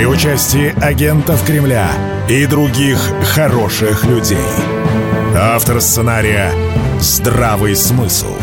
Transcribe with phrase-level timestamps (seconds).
[0.00, 1.92] При участии агентов Кремля
[2.26, 2.98] и других
[3.34, 4.38] хороших людей.
[5.36, 6.54] Автор сценария
[6.98, 8.34] «Здравый смысл».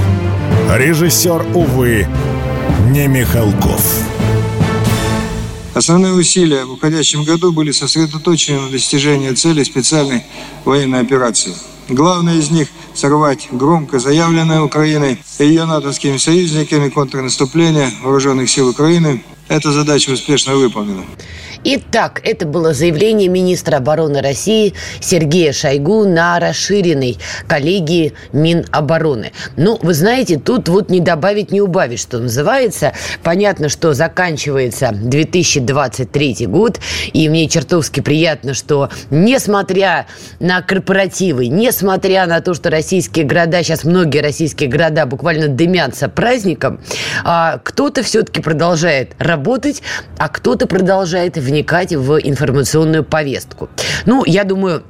[0.71, 2.07] Режиссер, увы,
[2.91, 3.81] не Михалков.
[5.73, 10.25] Основные усилия в уходящем году были сосредоточены на достижении цели специальной
[10.63, 11.55] военной операции.
[11.89, 19.23] Главное из них– сорвать громко заявленное Украиной и ее натовскими союзниками контрнаступление вооруженных сил Украины.
[19.47, 21.03] Эта задача успешно выполнена.
[21.69, 29.33] Итак, это было заявление министра обороны России Сергея Шойгу на расширенной коллегии Минобороны.
[29.57, 32.93] Ну, вы знаете, тут вот не добавить, не убавить, что называется.
[33.21, 36.79] Понятно, что заканчивается 2023 год,
[37.11, 40.07] и мне чертовски приятно, что несмотря
[40.39, 46.79] на корпоративы, несмотря на то, что российские города, сейчас многие российские города буквально дымятся праздником,
[47.25, 49.81] а кто-то все-таки продолжает работать,
[50.17, 53.69] а кто-то продолжает вникать в информационную повестку.
[54.05, 54.83] Ну, я думаю,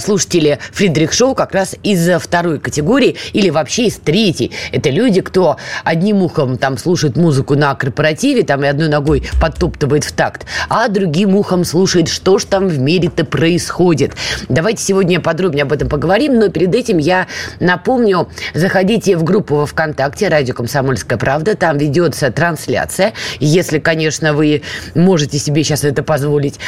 [0.00, 4.52] слушатели Фридрих Шоу как раз из второй категории или вообще из третьей.
[4.72, 10.04] Это люди, кто одним ухом там слушает музыку на корпоративе, там и одной ногой подтоптывает
[10.04, 14.12] в такт, а другим ухом слушает, что ж там в мире-то происходит.
[14.48, 17.26] Давайте сегодня подробнее об этом поговорим, но перед этим я
[17.60, 24.62] напомню, заходите в группу во ВКонтакте «Радио Комсомольская правда», там ведется трансляция, если, конечно, вы
[24.94, 26.58] можете себе сейчас это позволить.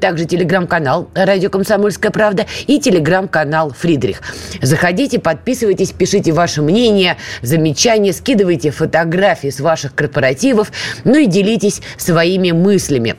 [0.00, 4.22] Также телеграм-канал «Радио Комсомольская правда», и телеграм-канал Фридрих.
[4.62, 10.72] Заходите, подписывайтесь, пишите ваше мнение, замечания, скидывайте фотографии с ваших корпоративов,
[11.04, 13.16] ну и делитесь своими мыслями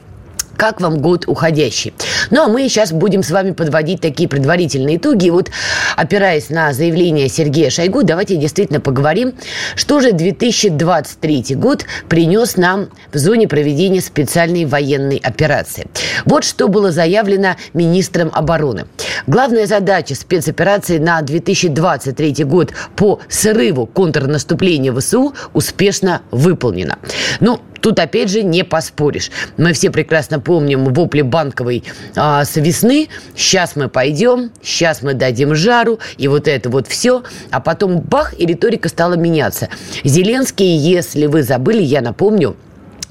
[0.62, 1.92] как вам год уходящий.
[2.30, 5.26] Ну, а мы сейчас будем с вами подводить такие предварительные итоги.
[5.26, 5.50] И вот,
[5.98, 9.34] опираясь на заявление Сергея Шойгу, давайте действительно поговорим,
[9.76, 15.88] что же 2023 год принес нам в зоне проведения специальной военной операции.
[16.26, 18.86] Вот что было заявлено министром обороны.
[19.26, 27.00] Главная задача спецоперации на 2023 год по срыву контрнаступления ВСУ успешно выполнена.
[27.40, 29.32] Ну, Тут, опять же, не поспоришь.
[29.58, 31.84] Мы все прекрасно помним вопли банковой
[32.16, 33.10] а, с весны.
[33.36, 37.24] Сейчас мы пойдем, сейчас мы дадим жару, и вот это вот все.
[37.50, 39.70] А потом бах, и риторика стала меняться.
[40.04, 42.56] Зеленский, если вы забыли, я напомню,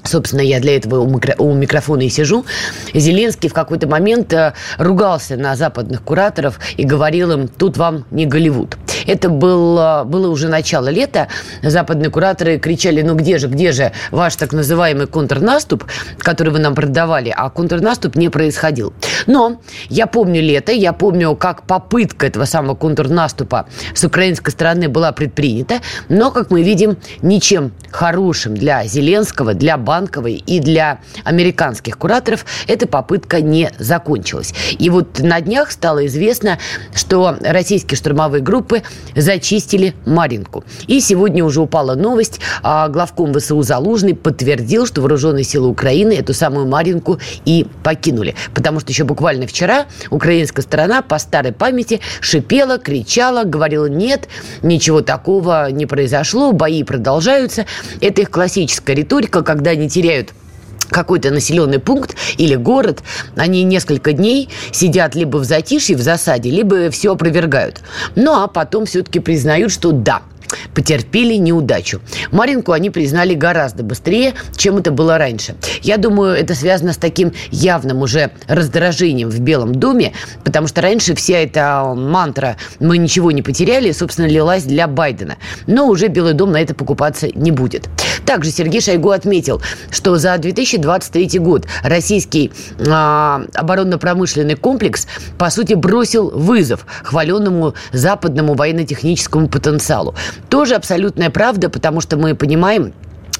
[0.03, 2.45] Собственно, я для этого у, микро, у микрофона и сижу.
[2.93, 8.25] Зеленский в какой-то момент э, ругался на западных кураторов и говорил им, тут вам не
[8.25, 8.77] Голливуд.
[9.05, 11.27] Это было, было уже начало лета.
[11.61, 15.85] Западные кураторы кричали, ну где же, где же ваш так называемый контрнаступ,
[16.19, 18.93] который вы нам продавали, а контрнаступ не происходил.
[19.27, 25.11] Но я помню лето, я помню, как попытка этого самого контрнаступа с украинской стороны была
[25.11, 25.79] предпринята,
[26.09, 32.87] но, как мы видим, ничем хорошим для Зеленского, для Банковой и для американских кураторов эта
[32.87, 34.53] попытка не закончилась.
[34.79, 36.59] И вот на днях стало известно,
[36.95, 38.83] что российские штурмовые группы
[39.17, 40.63] зачистили Маринку.
[40.87, 42.39] И сегодня уже упала новость.
[42.63, 48.35] А главком ВСУ Залужный подтвердил, что вооруженные силы Украины эту самую Маринку и покинули.
[48.53, 54.29] Потому что еще буквально вчера украинская сторона по старой памяти шипела, кричала, говорила, нет,
[54.61, 57.65] ничего такого не произошло, бои продолжаются.
[57.99, 60.33] Это их классическая риторика, когда они теряют
[60.89, 63.01] какой-то населенный пункт или город,
[63.35, 67.81] они несколько дней сидят либо в затишье, в засаде, либо все опровергают.
[68.15, 70.21] Ну, а потом все-таки признают, что да,
[70.73, 72.01] потерпели неудачу.
[72.31, 75.55] Маринку они признали гораздо быстрее, чем это было раньше.
[75.81, 80.13] Я думаю, это связано с таким явным уже раздражением в Белом доме,
[80.43, 85.37] потому что раньше вся эта мантра «мы ничего не потеряли», собственно, лилась для Байдена.
[85.67, 87.89] Но уже Белый дом на это покупаться не будет.
[88.25, 92.83] Также Сергей Шойгу отметил, что за 2023 год российский э,
[93.53, 95.07] оборонно-промышленный комплекс,
[95.37, 100.15] по сути, бросил вызов хваленному западному военно-техническому потенциалу.
[100.49, 102.93] Тоже абсолютная правда, потому что мы понимаем,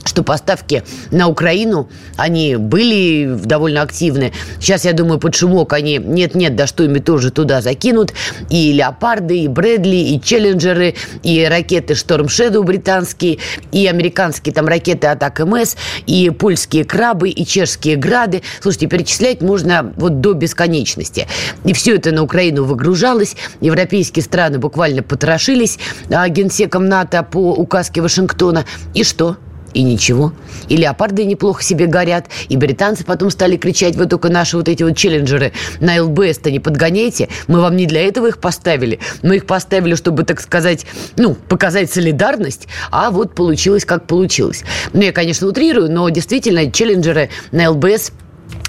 [0.05, 4.33] что поставки на Украину, они были довольно активны.
[4.59, 8.13] Сейчас, я думаю, под шумок они нет-нет, да что ими тоже туда закинут.
[8.49, 13.39] И «Леопарды», и «Брэдли», и «Челленджеры», и ракеты «Шторм Шэдоу» британские,
[13.71, 15.75] и американские там ракеты «Атак МС»,
[16.05, 18.41] и польские «Крабы», и чешские «Грады».
[18.61, 21.27] Слушайте, перечислять можно вот до бесконечности.
[21.63, 23.35] И все это на Украину выгружалось.
[23.59, 25.77] Европейские страны буквально потрошились
[26.09, 28.65] а, генсеком НАТО по указке Вашингтона.
[28.93, 29.37] И что?
[29.73, 30.33] И ничего.
[30.67, 32.27] И леопарды неплохо себе горят.
[32.49, 36.59] И британцы потом стали кричать, вы только наши вот эти вот челленджеры на ЛБС-то не
[36.59, 37.29] подгоняйте.
[37.47, 38.99] Мы вам не для этого их поставили.
[39.21, 40.85] Мы их поставили, чтобы, так сказать,
[41.17, 42.67] ну, показать солидарность.
[42.91, 44.63] А вот получилось, как получилось.
[44.93, 48.11] Ну, я, конечно, утрирую, но действительно челленджеры на ЛБС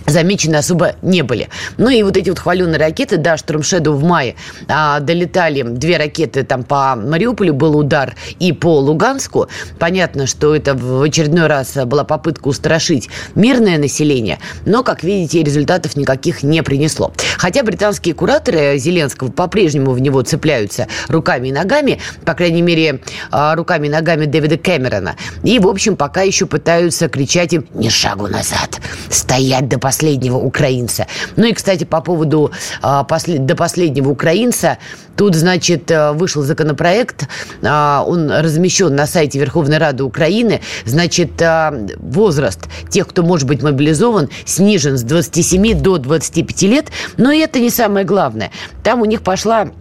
[0.06, 1.48] замечены особо не были.
[1.76, 4.34] Ну и вот эти вот хваленые ракеты, да, Shadow в мае
[4.68, 9.48] а, долетали две ракеты там по Мариуполю, был удар и по Луганску.
[9.78, 15.96] Понятно, что это в очередной раз была попытка устрашить мирное население, но, как видите, результатов
[15.96, 17.12] никаких не принесло.
[17.38, 23.00] Хотя британские кураторы Зеленского по-прежнему в него цепляются руками и ногами, по крайней мере,
[23.30, 25.16] а, руками и ногами Дэвида Кэмерона.
[25.42, 30.38] И, в общем, пока еще пытаются кричать им «ни шагу назад, стоять до последнего последнего
[30.38, 31.06] украинца.
[31.36, 32.50] Ну и, кстати, по поводу
[32.80, 33.44] а, послед...
[33.44, 34.78] до последнего украинца,
[35.16, 37.28] тут, значит, э, вышел законопроект,
[37.62, 43.62] а, он размещен на сайте Верховной Рады Украины, значит, а, возраст тех, кто может быть
[43.62, 46.86] мобилизован, снижен с 27 до 25 лет,
[47.18, 48.50] но это не самое главное.
[48.82, 49.72] Там у них пошла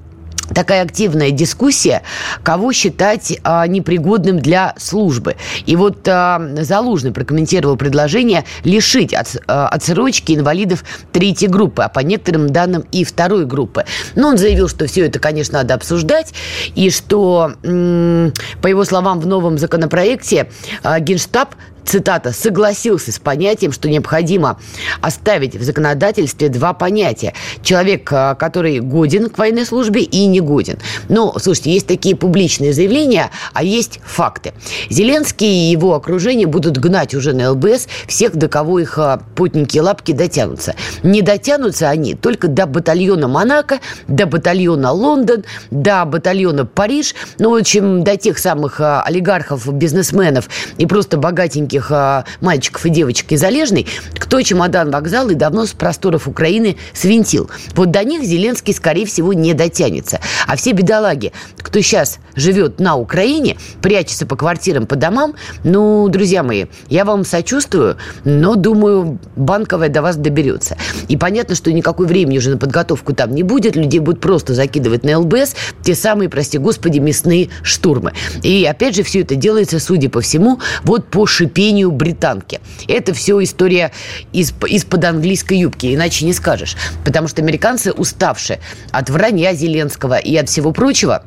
[0.53, 2.03] такая активная дискуссия,
[2.43, 5.35] кого считать а, непригодным для службы.
[5.65, 11.99] И вот а, Залужный прокомментировал предложение лишить от, а, отсрочки инвалидов третьей группы, а по
[11.99, 13.85] некоторым данным и второй группы.
[14.15, 16.33] Но он заявил, что все это, конечно, надо обсуждать,
[16.75, 20.49] и что, м- по его словам, в новом законопроекте
[20.83, 21.55] а, Генштаб
[21.85, 24.59] цитата, согласился с понятием, что необходимо
[25.01, 27.33] оставить в законодательстве два понятия.
[27.63, 30.77] Человек, а, который годен к военной службе и не годен.
[31.09, 34.53] Но, слушайте, есть такие публичные заявления, а есть факты.
[34.89, 39.77] Зеленский и его окружение будут гнать уже на ЛБС всех, до кого их а, путники
[39.79, 40.75] лапки дотянутся.
[41.03, 47.55] Не дотянутся они только до батальона Монако, до батальона Лондон, до батальона Париж, ну, в
[47.55, 53.31] общем, до тех самых а, олигархов, бизнесменов и просто богатеньких маленьких а, мальчиков и девочек
[53.31, 57.49] из Олежной, кто чемодан вокзал и давно с просторов Украины свинтил.
[57.75, 60.19] Вот до них Зеленский, скорее всего, не дотянется.
[60.47, 66.43] А все бедолаги, кто сейчас живет на Украине, прячется по квартирам, по домам, ну, друзья
[66.43, 70.77] мои, я вам сочувствую, но, думаю, банковая до вас доберется.
[71.07, 75.03] И понятно, что никакой времени уже на подготовку там не будет, людей будут просто закидывать
[75.03, 78.13] на ЛБС те самые, прости господи, мясные штурмы.
[78.43, 82.59] И, опять же, все это делается, судя по всему, вот по шипению пению британки.
[82.87, 83.91] Это все история
[84.33, 86.75] из, из-под английской юбки, иначе не скажешь.
[87.05, 88.59] Потому что американцы, уставшие
[88.89, 91.23] от вранья Зеленского и от всего прочего,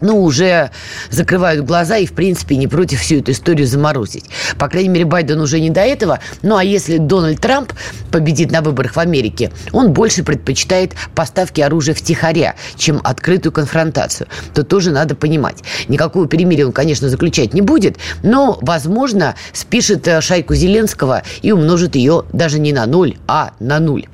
[0.00, 0.70] ну, уже
[1.10, 4.24] закрывают глаза и, в принципе, не против всю эту историю заморозить.
[4.58, 6.20] По крайней мере, Байден уже не до этого.
[6.42, 7.72] Ну, а если Дональд Трамп
[8.10, 14.28] победит на выборах в Америке, он больше предпочитает поставки оружия втихаря, чем открытую конфронтацию.
[14.54, 15.62] То тоже надо понимать.
[15.88, 21.96] Никакого перемирия он, конечно, заключать не будет, но, возможно, спишет э, шайку Зеленского и умножит
[21.96, 24.06] ее даже не на ноль, а на нуль.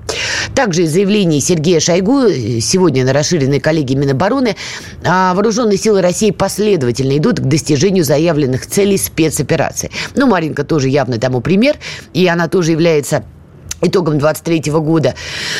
[0.55, 4.56] Также из заявлений Сергея Шойгу э, сегодня на расширенной коллегии Минобороны
[5.05, 5.35] а,
[5.70, 9.90] вооруженные силы России последовательно идут к достижению заявленных целей спецоперации.
[10.14, 11.76] Ну, Маринка тоже явно тому пример,
[12.12, 13.25] и она тоже является
[13.81, 15.14] итогом 23 года.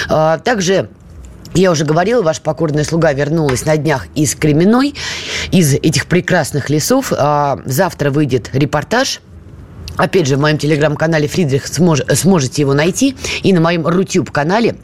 [0.09, 0.89] А, также
[1.55, 4.95] я уже говорила, ваша покорная слуга вернулась на днях из Кременной,
[5.53, 7.13] из этих прекрасных лесов.
[7.17, 9.21] А, завтра выйдет репортаж
[9.97, 13.17] Опять же, в моем телеграм-канале Фридрих смож, сможете его найти.
[13.43, 14.77] И на моем Рутюб-канале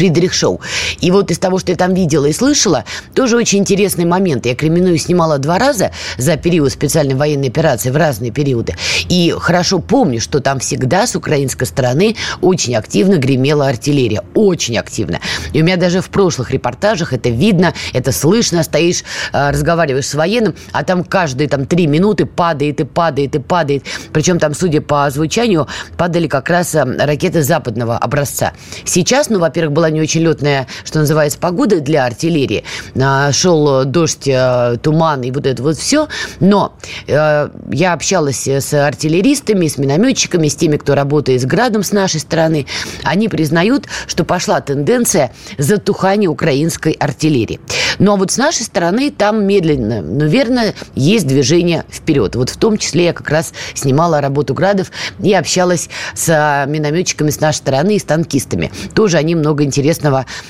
[0.00, 0.62] Фридрих Шоу.
[1.02, 4.46] И вот из того, что я там видела и слышала, тоже очень интересный момент.
[4.46, 8.76] Я Кременную снимала два раза за период специальной военной операции в разные периоды.
[9.10, 14.22] И хорошо помню, что там всегда с украинской стороны очень активно гремела артиллерия.
[14.34, 15.20] Очень активно.
[15.52, 18.62] И у меня даже в прошлых репортажах это видно, это слышно.
[18.62, 19.04] Стоишь,
[19.34, 23.84] э, разговариваешь с военным, а там каждые там три минуты падает и падает и падает.
[24.14, 28.54] Причем там, судя по звучанию, падали как раз э, ракеты западного образца.
[28.86, 32.64] Сейчас, ну, во-первых, была не очень летная, что называется, погода для артиллерии.
[33.00, 36.08] А, шел дождь, э, туман и вот это вот все.
[36.40, 36.74] Но
[37.06, 42.20] э, я общалась с артиллеристами, с минометчиками, с теми, кто работает с градом с нашей
[42.20, 42.66] стороны.
[43.02, 47.60] Они признают, что пошла тенденция затухания украинской артиллерии.
[47.98, 52.36] Но вот с нашей стороны там медленно, но верно, есть движение вперед.
[52.36, 54.90] Вот в том числе я как раз снимала работу градов
[55.22, 58.70] и общалась с минометчиками с нашей стороны и с танкистами.
[58.94, 59.79] Тоже они много интересного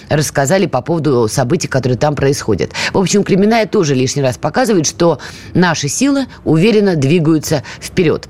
[0.08, 2.72] рассказали по поводу событий, которые там происходят.
[2.92, 5.18] В общем, Кременная тоже лишний раз показывает, что
[5.54, 8.28] наши силы уверенно двигаются вперед.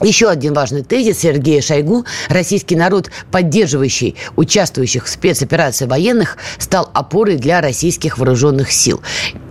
[0.00, 2.04] Еще один важный тезис Сергея Шойгу.
[2.28, 9.00] Российский народ, поддерживающий участвующих в спецоперации военных, стал опорой для российских вооруженных сил.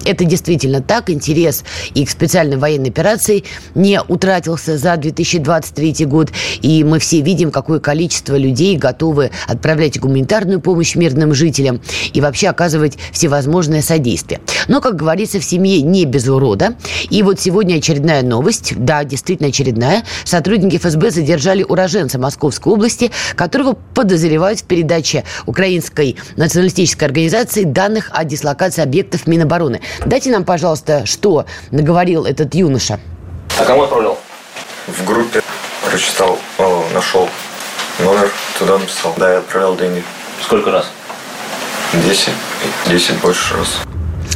[0.05, 1.10] Это действительно так.
[1.10, 3.43] Интерес и к специальной военной операции
[3.75, 6.31] не утратился за 2023 год.
[6.62, 11.81] И мы все видим, какое количество людей готовы отправлять гуманитарную помощь мирным жителям
[12.13, 14.41] и вообще оказывать всевозможное содействие.
[14.67, 16.75] Но, как говорится, в семье не без урода.
[17.10, 20.03] И вот сегодня очередная новость, да, действительно очередная.
[20.41, 28.24] Сотрудники ФСБ задержали уроженца Московской области, которого подозревают в передаче украинской националистической организации данных о
[28.24, 29.81] дислокации объектов Минобороны.
[30.03, 33.00] Дайте нам, пожалуйста, что наговорил этот юноша.
[33.60, 34.17] А кому отправлял?
[34.88, 35.43] В группе
[35.86, 36.39] прочитал,
[36.91, 37.29] нашел
[38.00, 39.13] номер, туда написал.
[39.17, 40.03] Да, я отправлял деньги.
[40.43, 40.88] Сколько раз?
[41.93, 42.33] Десять.
[42.88, 43.90] Десять больше раз.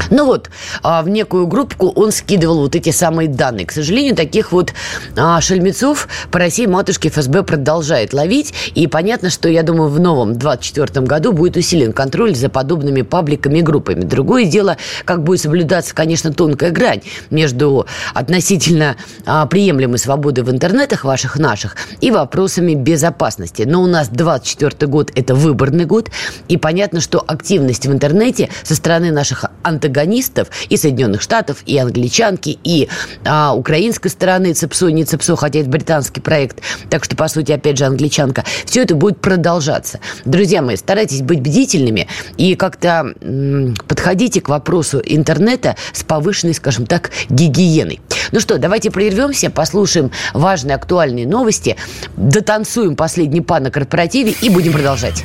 [0.09, 0.49] Ну вот,
[0.83, 3.65] а, в некую группку он скидывал вот эти самые данные.
[3.65, 4.73] К сожалению, таких вот
[5.17, 8.53] а, шельмецов по России матушки ФСБ продолжает ловить.
[8.75, 13.59] И понятно, что, я думаю, в новом 24 году будет усилен контроль за подобными пабликами
[13.59, 14.01] и группами.
[14.01, 21.03] Другое дело, как будет соблюдаться, конечно, тонкая грань между относительно а, приемлемой свободой в интернетах
[21.03, 23.63] ваших, наших, и вопросами безопасности.
[23.63, 26.09] Но у нас 24 год– это выборный год,
[26.47, 31.77] и понятно, что активность в интернете со стороны наших антагонистов антагонистов и Соединенных Штатов, и
[31.77, 32.89] англичанки, и
[33.23, 37.77] а, украинской стороны ЦЕПСО, не ЦЕПСО, хотя это британский проект, так что, по сути, опять
[37.77, 38.43] же, англичанка.
[38.65, 39.99] Все это будет продолжаться.
[40.25, 46.85] Друзья мои, старайтесь быть бдительными и как-то м- подходите к вопросу интернета с повышенной, скажем
[46.85, 48.01] так, гигиеной.
[48.31, 51.75] Ну что, давайте прервемся, послушаем важные актуальные новости,
[52.17, 55.23] дотанцуем последний пан на корпоративе и будем продолжать.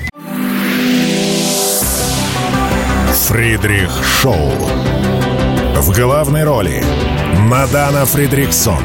[3.30, 4.50] Фридрих Шоу.
[5.76, 6.82] В главной роли
[7.38, 8.82] Мадана Фридриксон.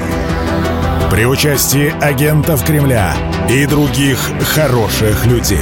[1.09, 3.15] При участии агентов Кремля
[3.49, 4.19] и других
[4.53, 5.57] хороших людей.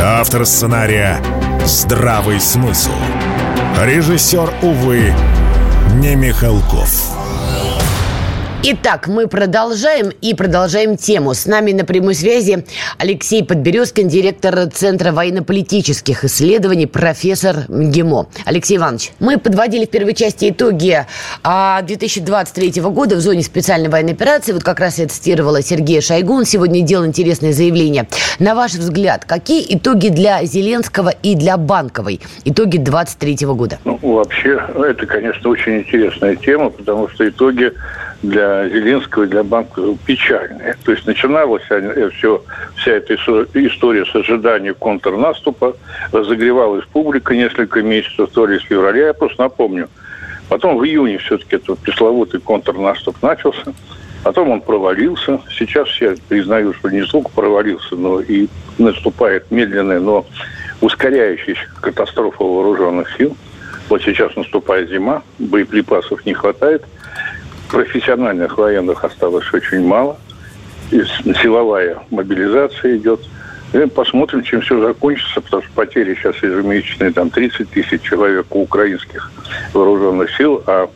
[0.00, 1.20] Автор сценария
[1.64, 2.92] «Здравый смысл».
[3.82, 5.12] Режиссер, увы,
[5.94, 7.19] не Михалков.
[8.62, 11.32] Итак, мы продолжаем и продолжаем тему.
[11.32, 12.66] С нами на прямой связи
[12.98, 18.28] Алексей Подберезкин, директор Центра военно-политических исследований, профессор МГИМО.
[18.44, 21.06] Алексей Иванович, мы подводили в первой части итоги
[21.42, 24.52] 2023 а, года в зоне специальной военной операции.
[24.52, 26.34] Вот как раз я цитировала Сергея Шойгу.
[26.34, 28.08] Он сегодня делал интересное заявление.
[28.40, 32.20] На ваш взгляд, какие итоги для Зеленского и для Банковой?
[32.44, 33.78] Итоги 2023 года.
[33.86, 37.72] Ну, вообще, это, конечно, очень интересная тема, потому что итоги
[38.22, 40.76] для Зеленского и для банка печальные.
[40.84, 42.42] То есть начиналась все,
[42.76, 45.76] вся эта история с ожиданием контрнаступа,
[46.12, 49.88] разогревалась публика несколько месяцев, то ли с февраля, я просто напомню.
[50.48, 53.72] Потом в июне все-таки этот пресловутый контрнаступ начался.
[54.22, 55.40] Потом он провалился.
[55.50, 60.26] Сейчас все признают, что не только провалился, но и наступает медленная, но
[60.80, 63.34] ускоряющаяся катастрофа вооруженных сил.
[63.88, 66.84] Вот сейчас наступает зима, боеприпасов не хватает–
[67.70, 70.16] профессиональных военных осталось очень мало.
[70.90, 71.02] И
[71.42, 73.20] силовая мобилизация идет.
[73.72, 78.62] И посмотрим, чем все закончится, потому что потери сейчас ежемесячные, там 30 тысяч человек у
[78.62, 79.30] украинских
[79.72, 80.90] вооруженных сил, а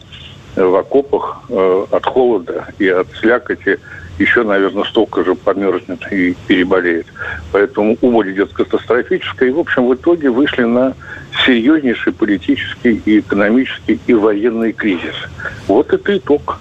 [0.56, 3.78] в окопах э, от холода и от слякоти
[4.18, 7.06] еще, наверное, столько же померзнет и переболеет.
[7.52, 9.48] Поэтому убыль идет катастрофическая.
[9.48, 10.94] И, в общем, в итоге вышли на
[11.44, 15.14] серьезнейший политический и экономический и военный кризис.
[15.66, 16.60] Вот это итог.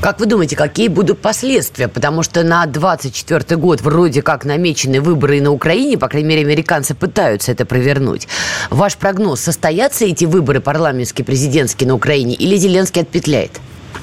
[0.00, 1.88] Как вы думаете, какие будут последствия?
[1.88, 6.42] Потому что на 24 год вроде как намечены выборы и на Украине, по крайней мере,
[6.42, 8.28] американцы пытаются это провернуть.
[8.70, 13.60] Ваш прогноз, состоятся эти выборы парламентские, президентские на Украине или Зеленский отпетляет?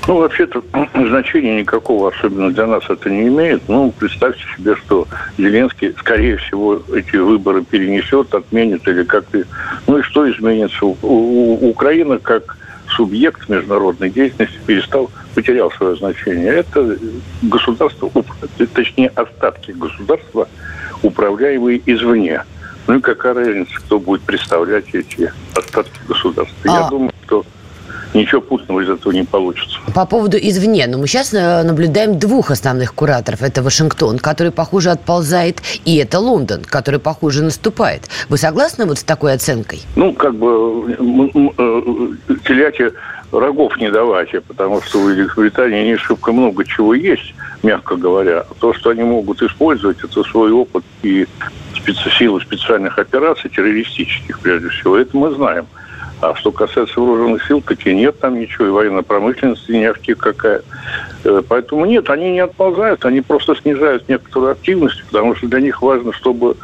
[0.08, 3.68] Ну, вообще-то значения никакого особенно для нас это не имеет.
[3.68, 9.44] Ну, представьте себе, что Зеленский, скорее всего, эти выборы перенесет, отменит или как-то...
[9.88, 10.86] Ну и что изменится?
[10.86, 12.58] У, у, Украина как
[12.96, 16.48] субъект международной деятельности перестал, потерял свое значение.
[16.48, 16.98] Это
[17.44, 18.12] государство,
[18.74, 20.48] точнее, остатки государства,
[21.04, 22.44] управляемые извне.
[22.88, 26.56] Ну и какая разница, кто будет представлять эти остатки государства.
[26.66, 26.82] А...
[26.82, 27.46] Я думаю, что
[28.14, 29.80] ничего путного из этого не получится.
[29.94, 33.42] По поводу извне, но ну, мы сейчас э, наблюдаем двух основных кураторов.
[33.42, 38.10] Это Вашингтон, который, похоже, отползает, и это Лондон, который, похоже, наступает.
[38.30, 39.82] Вы согласны вот с такой оценкой?
[39.96, 42.92] Ну, как бы э, телячьи
[43.32, 48.46] рогов не давайте, потому что у Великобритании не шибко много чего есть, мягко говоря.
[48.60, 51.28] То, что они могут использовать, это свой опыт и
[51.76, 55.68] специ силы специальных операций, террористических прежде всего, это мы знаем.
[56.22, 60.64] А что касается вооруженных сил, таки нет там ничего, и военной промышленности не ахти какая.
[61.24, 65.82] Э, поэтому нет, они не отползают, они просто снижают некоторую активность, потому что для них
[65.82, 66.58] важно, чтобы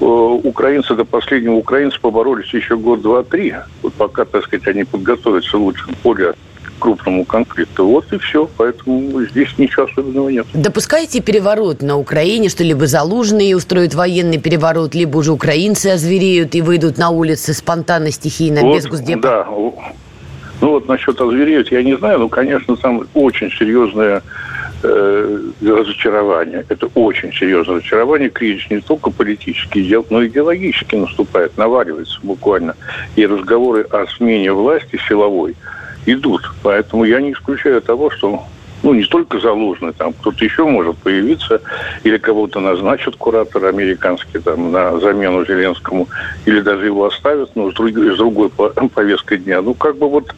[0.00, 3.54] э, украинцы до последнего украинцы поборолись еще год, два, три.
[3.82, 6.34] Вот пока, так сказать, они подготовятся лучше, более
[6.80, 7.86] крупному конфликту.
[7.86, 8.48] Вот и все.
[8.56, 10.46] Поэтому здесь ничего особенного нет.
[10.52, 16.62] Допускаете переворот на Украине, что либо залужные устроят военный переворот, либо уже украинцы озвереют и
[16.62, 19.22] выйдут на улицы спонтанно, стихийно, вот, без госдепа?
[19.22, 19.46] Да.
[20.60, 24.22] Ну вот насчет озвереют, я не знаю, но, конечно, там очень серьезное
[24.82, 26.66] э, разочарование.
[26.68, 28.28] Это очень серьезное разочарование.
[28.28, 32.74] Кризис не только политический, но и идеологически наступает, наваливается буквально.
[33.16, 35.56] И разговоры о смене власти силовой–
[36.12, 36.50] идут.
[36.62, 38.44] Поэтому я не исключаю того, что
[38.82, 41.60] ну, не столько заложены, там кто-то еще может появиться,
[42.02, 46.08] или кого-то назначат куратор американский там, на замену Зеленскому,
[46.46, 48.50] или даже его оставят, но с, друг, с другой
[48.94, 49.60] повесткой дня.
[49.60, 50.34] Ну, как бы вот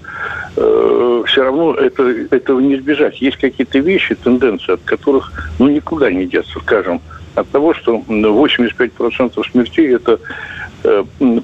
[0.56, 3.20] э, все равно это, этого не избежать.
[3.20, 7.00] Есть какие-то вещи, тенденции, от которых ну, никуда не деться, скажем,
[7.34, 10.18] от того, что 85% смертей– это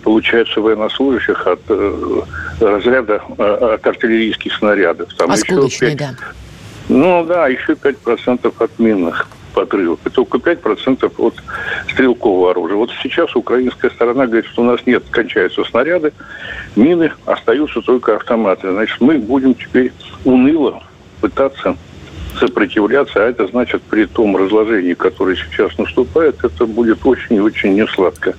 [0.03, 2.23] получается военнослужащих от э,
[2.61, 5.13] разряда э, от артиллерийских снарядов.
[5.15, 6.25] Там Осколочные, еще 5, да.
[6.89, 9.99] Ну да, еще 5% от минных подрывов.
[10.05, 11.35] И только 5% от
[11.93, 12.77] стрелкового оружия.
[12.77, 16.13] Вот сейчас украинская сторона говорит, что у нас нет, кончаются снаряды,
[16.77, 18.71] мины, остаются только автоматы.
[18.71, 19.93] Значит, мы будем теперь
[20.25, 20.83] уныло
[21.21, 21.77] пытаться
[22.39, 27.75] сопротивляться, а это значит при том разложении, которое сейчас наступает, это будет очень и очень
[27.75, 28.35] несладко.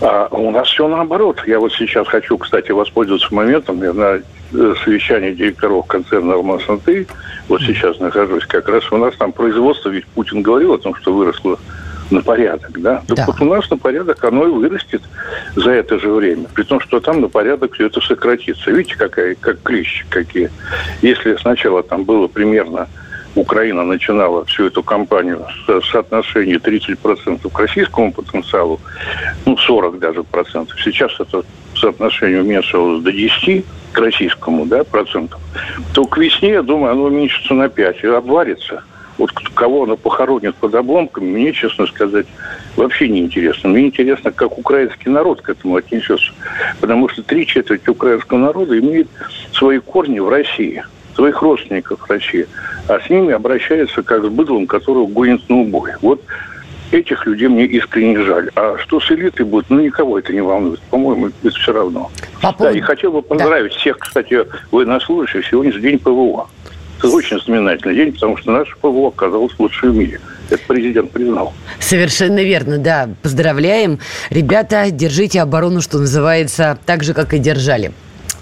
[0.00, 1.42] А у нас все наоборот.
[1.46, 3.82] Я вот сейчас хочу, кстати, воспользоваться моментом.
[3.82, 4.20] Я на
[4.52, 6.62] э, совещании директоров концерна алмаз
[7.48, 8.90] вот сейчас нахожусь как раз.
[8.92, 11.58] У нас там производство, ведь Путин говорил о том, что выросло
[12.10, 13.02] на порядок, да?
[13.06, 13.26] Так да.
[13.26, 15.02] вот у нас на порядок оно и вырастет
[15.56, 16.46] за это же время.
[16.54, 18.70] При том, что там на порядок все это сократится.
[18.70, 20.50] Видите, какая, как клещи какие.
[21.02, 22.88] Если сначала там было примерно
[23.34, 28.80] Украина начинала всю эту кампанию с соотношения 30% к российскому потенциалу,
[29.46, 30.80] ну, 40 даже процентов.
[30.82, 31.44] Сейчас это
[31.76, 35.40] соотношение уменьшилось до 10 к российскому, да, процентов.
[35.92, 38.82] То к весне, я думаю, оно уменьшится на 5 и обварится.
[39.20, 42.26] Вот кого оно похоронит под обломками, мне, честно сказать,
[42.74, 43.68] вообще не интересно.
[43.68, 46.32] Мне интересно, как украинский народ к этому отнесется.
[46.80, 49.08] Потому что три четверти украинского народа имеет
[49.52, 50.82] свои корни в России–
[51.14, 52.46] своих родственников в России,
[52.88, 55.92] а с ними обращается как с быдлом, которого гонят на убой.
[56.00, 56.22] Вот
[56.92, 58.50] этих людей мне искренне жаль.
[58.56, 60.80] А что с элитой будет, ну, никого это не волнует.
[60.90, 62.10] По-моему, это все равно.
[62.40, 62.72] По поводу...
[62.72, 63.78] Да, и хотел бы поздравить да.
[63.78, 65.46] всех, кстати, военнослужащих.
[65.46, 66.48] Сегодня же день ПВО.
[67.02, 70.20] Очень знаменательный день, потому что наше ПВО оказалось лучшим в мире.
[70.50, 71.52] Это президент признал.
[71.78, 73.08] Совершенно верно, да.
[73.22, 74.00] Поздравляем.
[74.30, 77.92] Ребята, держите оборону, что называется, так же, как и держали.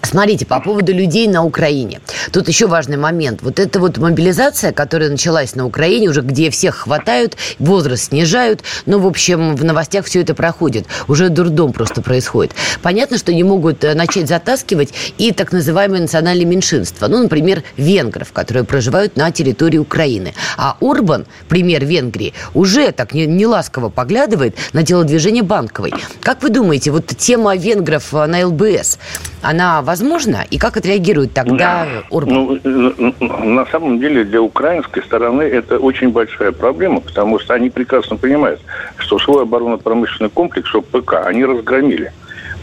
[0.03, 2.01] Смотрите, по поводу людей на Украине.
[2.33, 3.43] Тут еще важный момент.
[3.43, 8.63] Вот эта вот мобилизация, которая началась на Украине, уже где всех хватают, возраст снижают.
[8.87, 10.87] Ну, в общем, в новостях все это проходит.
[11.09, 12.53] Уже дурдом просто происходит.
[12.81, 17.09] Понятно, что не могут э, начать затаскивать и так называемые национальные меньшинства.
[17.09, 20.33] Ну, например, венгров, которые проживают на территории Украины.
[20.57, 25.93] А Урбан, пример Венгрии, уже так неласково поглядывает на телодвижение Банковой.
[26.21, 28.99] Как вы думаете, вот тема венгров э, на ЛБС,
[29.43, 30.44] она возможно?
[30.51, 32.35] И как отреагирует тогда Урбан?
[32.35, 33.12] Ну, э,
[33.55, 38.61] на самом деле для украинской стороны это очень большая проблема, потому что они прекрасно понимают,
[38.98, 42.12] что свой оборонно-промышленный комплекс ОПК они разгромили.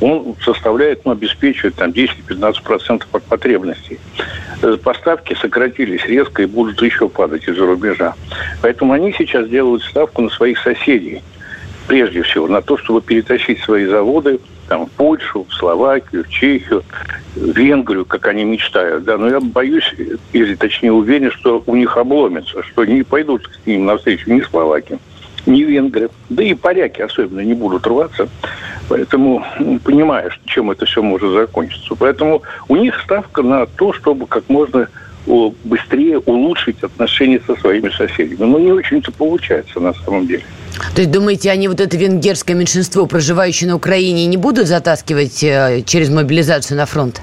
[0.01, 3.99] Он составляет, ну, обеспечивает там 10-15% от потребностей.
[4.61, 8.13] Э, поставки сократились резко и будут еще падать из-за рубежа.
[8.61, 11.23] Поэтому они сейчас делают ставку на своих соседей.
[11.87, 16.83] Прежде всего, на то, чтобы перетащить свои заводы там, в Польшу, в Словакию, в Чехию,
[17.35, 19.03] в Венгрию, как они мечтают.
[19.03, 19.93] Да, но я боюсь,
[20.33, 24.99] или точнее уверен, что у них обломится, что не пойдут к ним навстречу ни Словакии,
[25.45, 28.27] ни Венгры, да и поляки особенно не будут рваться.
[28.87, 29.43] Поэтому
[29.83, 31.95] понимаешь, чем это все может закончиться.
[31.95, 34.87] Поэтому у них ставка на то, чтобы как можно
[35.63, 38.43] быстрее улучшить отношения со своими соседями.
[38.45, 40.43] Но не очень-то получается на самом деле.
[40.93, 45.83] То есть, думаете, они вот это венгерское меньшинство, проживающее на Украине, не будут затаскивать э,
[45.85, 47.21] через мобилизацию на фронт?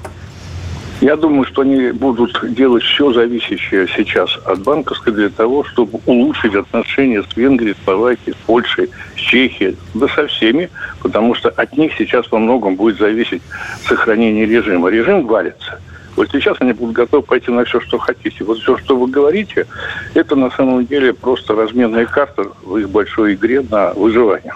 [1.01, 6.55] Я думаю, что они будут делать все зависящее сейчас от банковской для того, чтобы улучшить
[6.55, 10.69] отношения с Венгрией, с Словакией, с Польшей, с Чехией, да со всеми,
[11.01, 13.41] потому что от них сейчас во многом будет зависеть
[13.85, 14.89] сохранение режима.
[14.89, 15.81] Режим валится.
[16.15, 18.43] Вот сейчас они будут готовы пойти на все, что хотите.
[18.43, 19.67] Вот все, что вы говорите,
[20.13, 24.53] это на самом деле просто разменная карта в их большой игре на выживание.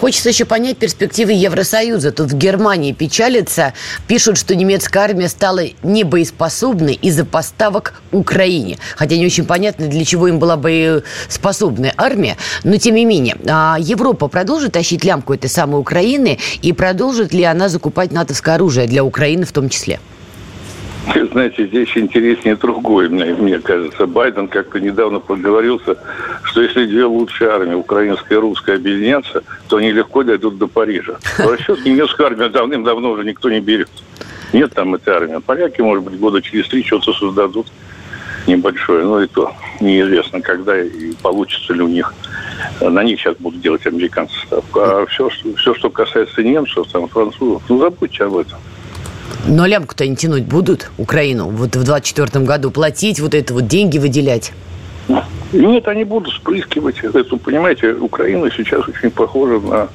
[0.00, 2.12] Хочется еще понять перспективы Евросоюза.
[2.12, 3.72] Тут в Германии печалится,
[4.06, 8.78] пишут, что немецкая армия стала небоеспособной из-за поставок Украине.
[8.96, 12.36] Хотя не очень понятно, для чего им была боеспособная армия.
[12.64, 17.44] Но тем не менее, а Европа продолжит тащить лямку этой самой Украины и продолжит ли
[17.44, 20.00] она закупать натовское оружие для Украины в том числе?
[21.32, 24.06] Знаете, здесь интереснее другое, мне, мне кажется.
[24.06, 25.96] Байден как-то недавно поговорился,
[26.42, 31.16] что если две лучшие армии, украинская и русская, объединятся, то они легко дойдут до Парижа.
[31.38, 33.90] В расчет немецкую армию давным-давно уже никто не берет.
[34.52, 35.40] Нет там этой армии.
[35.40, 37.66] Поляки, может быть, года через три что-то создадут
[38.46, 39.04] небольшое.
[39.04, 42.14] Но и то неизвестно, когда и получится ли у них.
[42.80, 44.80] На них сейчас будут делать американцы ставку.
[44.80, 48.58] А все, все что касается немцев, там, французов, ну, забудьте об этом.
[49.46, 53.98] Но лямку-то они тянуть будут Украину вот в 24 году, платить вот это вот, деньги
[53.98, 54.52] выделять?
[55.52, 56.98] Нет, они будут спрыскивать.
[57.02, 59.88] Это, понимаете, Украина сейчас очень похожа на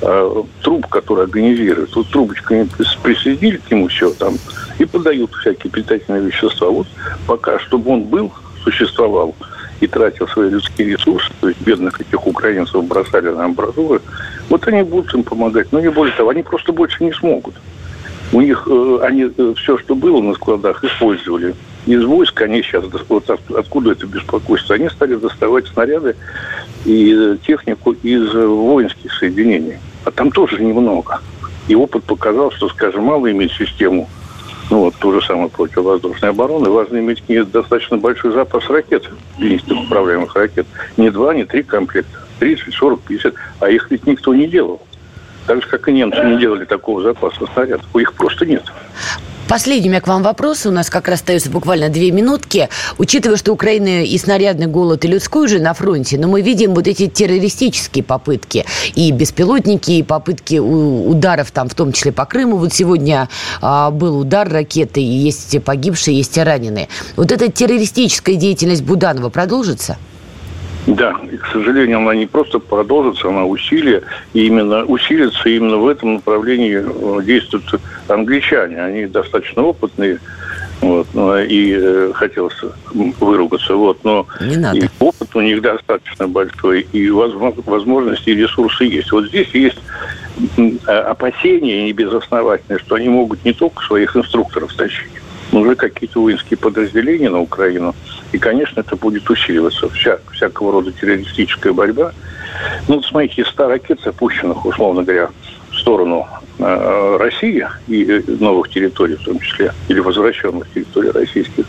[0.00, 1.94] э, труп, который организирует.
[1.94, 2.68] Вот трубочками
[3.02, 4.34] присоединили к нему все там
[4.78, 6.68] и подают всякие питательные вещества.
[6.68, 6.88] Вот
[7.26, 8.32] пока, чтобы он был,
[8.64, 9.34] существовал
[9.80, 14.00] и тратил свои людские ресурсы, то есть бедных этих украинцев бросали на амбразуры,
[14.48, 15.70] вот они будут им помогать.
[15.72, 17.54] Но не более того, они просто больше не смогут.
[18.34, 21.54] У них э, они э, все, что было на складах, использовали.
[21.86, 26.16] Из войск они сейчас, вот откуда это беспокойство, они стали доставать снаряды
[26.84, 29.78] и э, технику из воинских соединений.
[30.04, 31.20] А там тоже немного.
[31.68, 34.08] И опыт показал, что, скажем, мало иметь систему,
[34.68, 39.84] ну вот то же самое противовоздушной обороны, важно иметь к достаточно большой запас ракет, единственных
[39.84, 40.66] управляемых ракет.
[40.96, 44.82] Не два, не три комплекта, 30, 40, 50, а их ведь никто не делал.
[45.46, 47.86] Так же, как и немцы не делали такого запаса снарядов.
[47.92, 48.64] У них просто нет.
[49.46, 50.64] Последний у меня к вам вопрос.
[50.64, 52.70] У нас как раз остается буквально две минутки.
[52.96, 56.88] Учитывая, что Украина и снарядный голод, и людской уже на фронте, но мы видим вот
[56.88, 58.64] эти террористические попытки.
[58.94, 62.56] И беспилотники, и попытки ударов, там, в том числе по Крыму.
[62.56, 63.28] Вот сегодня
[63.60, 66.88] а, был удар ракеты, и есть погибшие, есть раненые.
[67.16, 69.98] Вот эта террористическая деятельность Буданова продолжится?
[70.86, 74.02] Да, и, к сожалению, она не просто продолжится, она усилия,
[74.34, 78.82] и именно усилится именно в этом направлении э, действуют англичане.
[78.82, 80.18] Они достаточно опытные,
[80.82, 82.60] вот, ну, и э, хотелось
[82.92, 84.76] выругаться, вот, но не надо.
[84.76, 89.10] И опыт у них достаточно большой, и возможности и ресурсы есть.
[89.10, 89.78] Вот здесь есть
[90.86, 95.12] опасения небезосновательные, что они могут не только своих инструкторов тащить,
[95.52, 97.94] уже какие-то воинские подразделения на Украину.
[98.32, 99.88] И, конечно, это будет усиливаться.
[99.90, 102.12] Вся, всякого рода террористическая борьба.
[102.88, 105.30] Ну, вот смотрите, из 100 ракет, запущенных, условно говоря,
[105.70, 106.26] в сторону
[106.58, 111.64] э, России и э, новых территорий в том числе, или возвращенных территорий российских,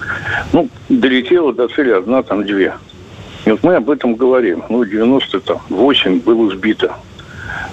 [0.54, 2.74] ну, долетела до цели одна, там, две.
[3.46, 4.64] И вот мы об этом говорим.
[4.70, 6.96] Ну, 98 было сбито.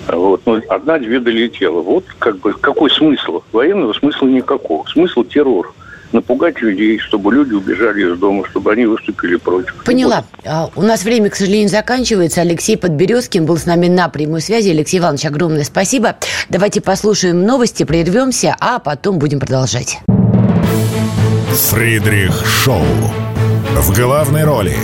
[0.08, 0.42] Вот.
[0.44, 1.80] Но одна-две долетела.
[1.80, 3.42] Вот как бы какой смысл?
[3.52, 4.86] Военного смысла никакого.
[4.86, 5.74] Смысл террор
[6.12, 9.74] напугать людей, чтобы люди убежали из дома, чтобы они выступили против.
[9.84, 10.24] Поняла.
[10.36, 10.46] Вот.
[10.46, 12.40] А, у нас время, к сожалению, заканчивается.
[12.40, 14.70] Алексей Подберезкин был с нами на прямой связи.
[14.70, 16.16] Алексей Иванович, огромное спасибо.
[16.48, 19.98] Давайте послушаем новости, прервемся, а потом будем продолжать.
[21.70, 22.84] Фридрих Шоу.
[23.76, 24.76] В главной роли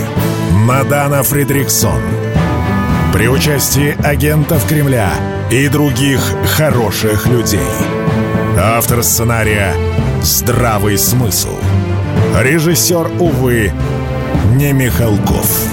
[0.51, 2.01] Мадана Фридриксон.
[3.13, 5.11] При участии агентов Кремля
[5.51, 6.19] и других
[6.57, 7.59] хороших людей.
[8.57, 9.73] Автор сценария
[10.21, 11.55] здравый смысл.
[12.37, 13.71] Режиссер, увы,
[14.55, 15.67] не Михалков.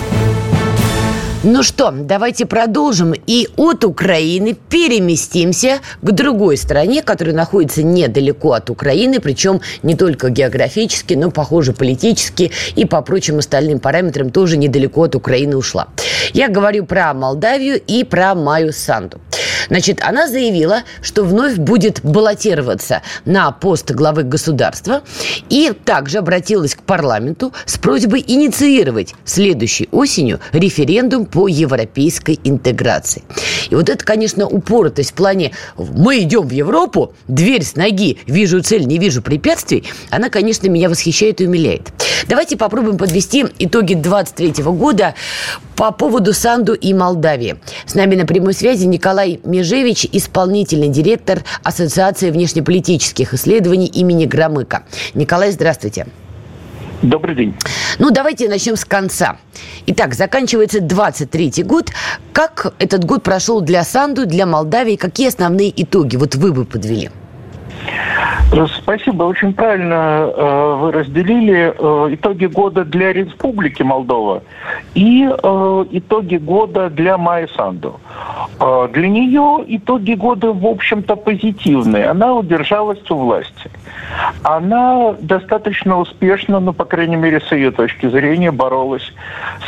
[1.42, 8.68] Ну что, давайте продолжим и от Украины переместимся к другой стране, которая находится недалеко от
[8.68, 15.04] Украины, причем не только географически, но, похоже, политически и по прочим остальным параметрам тоже недалеко
[15.04, 15.87] от Украины ушла.
[16.32, 19.20] Я говорю про Молдавию и про Маю Санду.
[19.68, 25.02] Значит, она заявила, что вновь будет баллотироваться на пост главы государства
[25.48, 33.22] и также обратилась к парламенту с просьбой инициировать следующей осенью референдум по европейской интеграции.
[33.70, 38.62] И вот это, конечно, упоротость в плане «мы идем в Европу, дверь с ноги, вижу
[38.62, 41.92] цель, не вижу препятствий», она, конечно, меня восхищает и умиляет.
[42.29, 45.14] Давайте попробуем подвести итоги 23 года
[45.76, 47.57] по поводу Санду и Молдавии.
[47.87, 54.85] С нами на прямой связи Николай Межевич, исполнительный директор Ассоциации внешнеполитических исследований имени Громыка.
[55.14, 56.07] Николай, здравствуйте.
[57.01, 57.55] Добрый день.
[57.99, 59.38] Ну, давайте начнем с конца.
[59.87, 61.90] Итак, заканчивается 23-й год.
[62.35, 64.97] Как этот год прошел для Санду, для Молдавии?
[64.97, 67.11] Какие основные итоги вот вы бы подвели?
[68.50, 69.24] Спасибо.
[69.24, 74.42] Очень правильно э, вы разделили э, итоги года для Республики Молдова
[74.94, 78.00] и э, итоги года для Майи Санду.
[78.61, 82.06] Э, для нее итоги года, в общем-то, позитивные.
[82.06, 83.70] Она удержалась у власти.
[84.42, 89.12] Она достаточно успешно, ну, по крайней мере, с ее точки зрения, боролась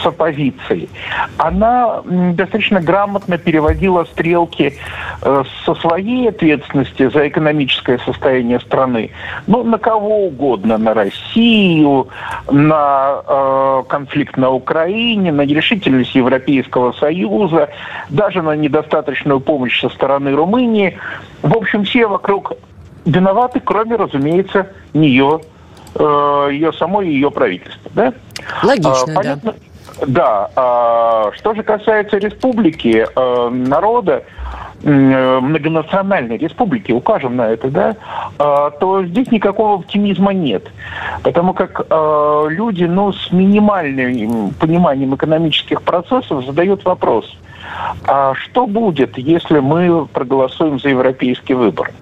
[0.00, 0.88] с оппозицией.
[1.36, 4.74] Она достаточно грамотно переводила стрелки
[5.22, 9.10] э, со своей ответственности за экономическое состояние страны,
[9.46, 12.08] ну, на кого угодно, на Россию,
[12.50, 17.70] на э, конфликт на Украине, на нерешительность Европейского Союза,
[18.10, 20.98] даже на недостаточную помощь со стороны Румынии.
[21.42, 22.52] В общем, все вокруг
[23.04, 25.40] виноваты, кроме, разумеется, нее,
[25.94, 27.90] э, ее самой и ее правительства.
[27.94, 28.12] Да?
[28.62, 29.58] Логично, а, Понятно, да.
[30.06, 30.50] Да.
[30.54, 34.22] А, что же касается республики, э, народа,
[34.82, 37.96] многонациональной республики, укажем на это, да,
[38.38, 40.70] э, то здесь никакого оптимизма нет.
[41.22, 47.36] Потому как э, люди ну, с минимальным пониманием экономических процессов задают вопрос–
[48.06, 51.92] а что будет, если мы проголосуем за европейский выбор?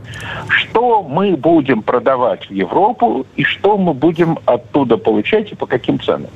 [0.48, 6.00] Что мы будем продавать в Европу и что мы будем оттуда получать и по каким
[6.00, 6.31] ценам?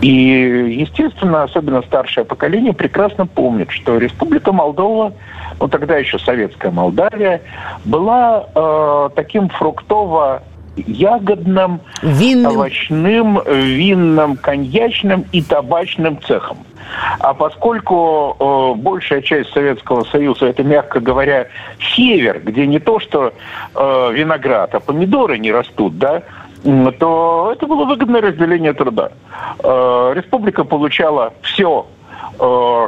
[0.00, 5.12] И, естественно, особенно старшее поколение прекрасно помнит, что Республика Молдова,
[5.58, 7.40] ну тогда еще Советская Молдавия,
[7.84, 10.42] была э, таким фруктово
[10.76, 12.52] ягодным, винным.
[12.52, 16.58] овощным, винным, коньячным и табачным цехом.
[17.18, 21.48] А поскольку э, большая часть Советского Союза это, мягко говоря,
[21.80, 23.32] север, где не то что
[23.74, 26.22] э, виноград, а помидоры не растут, да,
[26.98, 29.10] то это было выгодное разделение труда.
[29.62, 31.86] Э, республика получала все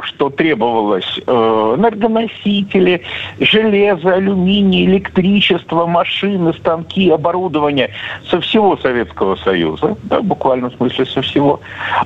[0.03, 3.01] что требовалось, э, энергоносители,
[3.39, 7.91] железо, алюминий, электричество, машины, станки, оборудование
[8.29, 11.59] со всего Советского Союза, да, в смысле со всего.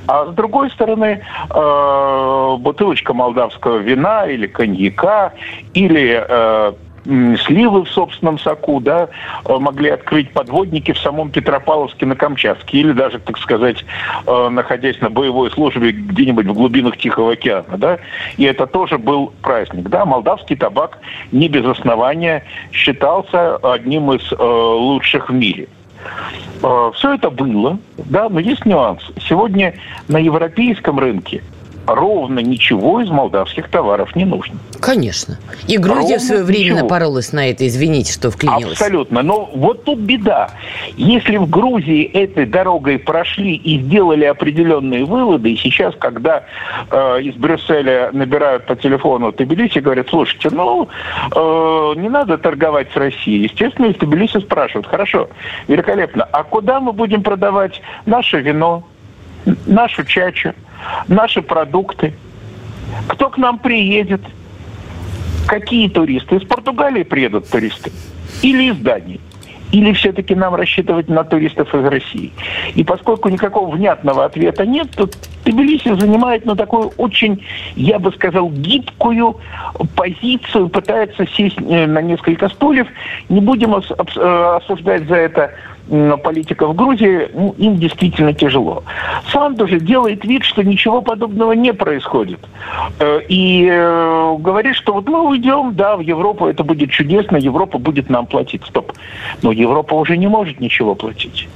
[0.08, 5.34] А с другой стороны, э, бутылочка молдавского вина или коньяка,
[5.74, 6.74] или
[7.06, 9.10] сливы в собственном соку, да,
[9.46, 13.84] э, могли открыть подводники в самом Петропавловске на Камчатске или даже, так сказать,
[14.26, 18.00] э, находясь на боевой службе где-нибудь в глубинах Тихого океана, да,
[18.38, 21.00] и это тоже был праздник, да, молдавский табак
[21.32, 25.68] не без основания считался одним из э, лучших в мире.
[26.96, 29.02] Все это было, да, но есть нюанс.
[29.22, 29.74] Сегодня
[30.10, 31.42] на европейском рынке
[31.86, 34.56] ровно ничего из молдавских товаров не нужно.
[34.80, 35.40] Конечно.
[35.68, 36.80] И Грузия ровно в свое время ничего.
[36.80, 38.74] напоролась на это, извините, что вклинилась.
[38.74, 39.22] Абсолютно.
[39.22, 40.50] Но вот тут беда.
[40.96, 46.44] Если в Грузии этой дорогой прошли и сделали определенные выводы, и сейчас, когда
[46.90, 50.88] э, из Брюсселя набирают по телефону Тбилиси, говорят, слушайте, ну,
[51.36, 53.44] э, не надо торговать с Россией.
[53.44, 55.30] Естественно, из Тбилиси спрашивают, хорошо,
[55.68, 58.84] великолепно, а куда мы будем продавать наше вино,
[59.66, 60.54] нашу чачу,
[61.08, 62.14] наши продукты.
[63.08, 64.22] Кто к нам приедет?
[65.48, 66.38] Какие туристы?
[66.38, 67.92] Из Португалии приедут туристы?
[68.42, 69.20] Или из Дании?
[69.72, 72.32] Или все-таки нам рассчитывать на туристов из России?
[72.76, 75.10] И поскольку никакого внятного ответа нет, то
[75.46, 77.44] Тбилиси занимает ну, такую очень,
[77.76, 79.38] я бы сказал, гибкую
[79.96, 82.88] позицию, пытается сесть э, на несколько стульев.
[83.30, 85.52] Не будем э, осуждать за это
[85.90, 88.84] политиков Грузии, ну, им действительно тяжело.
[89.32, 92.40] Санду же делает вид, что ничего подобного не происходит.
[93.00, 97.78] Э, и э, говорит, что вот мы уйдем, да, в Европу, это будет чудесно, Европа
[97.78, 98.64] будет нам платить.
[98.66, 98.94] Стоп.
[99.42, 101.48] Но Европа уже не может ничего платить.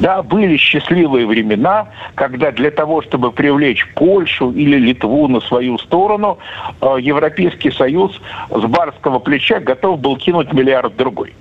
[0.00, 6.38] Да, были счастливые времена, когда для того, чтобы привлечь Польшу или Литву на свою сторону,
[6.80, 8.20] э, Европейский Союз
[8.50, 11.32] с барского плеча готов был кинуть миллиард другой.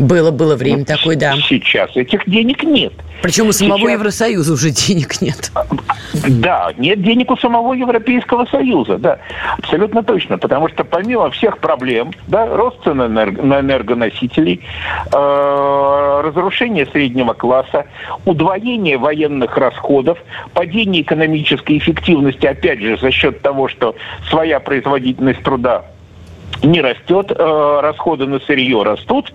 [0.00, 1.34] Было, было время такое, да.
[1.48, 2.92] Сейчас этих денег нет.
[3.22, 5.52] Причем у самого Сейчас- Евросоюза уже денег нет.
[6.26, 9.18] Да, нет денег у самого Европейского Союза, да,
[9.58, 14.62] абсолютно точно, потому что помимо всех проблем, да, рост цен на энергоносителей,
[15.12, 17.84] э, разрушение среднего класса,
[18.24, 20.18] удвоение военных расходов,
[20.54, 23.94] падение экономической эффективности, опять же, за счет того, что
[24.30, 25.84] своя производительность труда
[26.62, 29.32] не растет, э, расходы на сырье растут,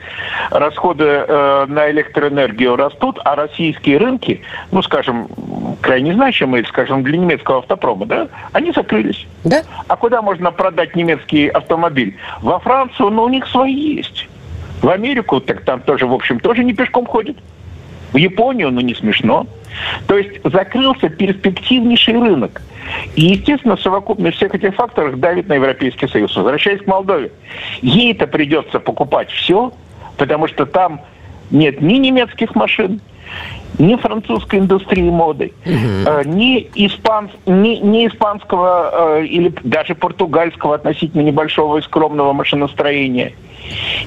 [0.52, 5.28] расходы э, на электроэнергию растут, а российские рынки, ну, скажем,
[5.82, 9.26] крайне значимые, скажем, для немецкого автопрома, да, они закрылись.
[9.44, 9.64] Да?
[9.88, 12.16] А куда можно продать немецкий автомобиль?
[12.42, 14.28] Во Францию, но у них свои есть.
[14.82, 17.38] В Америку, так там тоже, в общем, тоже не пешком ходят.
[18.14, 19.48] В Японию, ну не смешно.
[20.08, 22.62] То есть закрылся перспективнейший рынок.
[23.16, 26.36] И, естественно, совокупность всех этих факторов давит на Европейский Союз.
[26.36, 27.32] Возвращаясь к Молдове,
[27.82, 29.72] ей-то придется покупать все,
[30.18, 31.02] потому что там
[31.52, 33.02] нет ни немецких машин,
[33.80, 41.22] ни французской индустрии моды, э, ни, испан- ни, ни испанского э, или даже португальского относительно
[41.22, 43.34] небольшого и скромного машиностроения,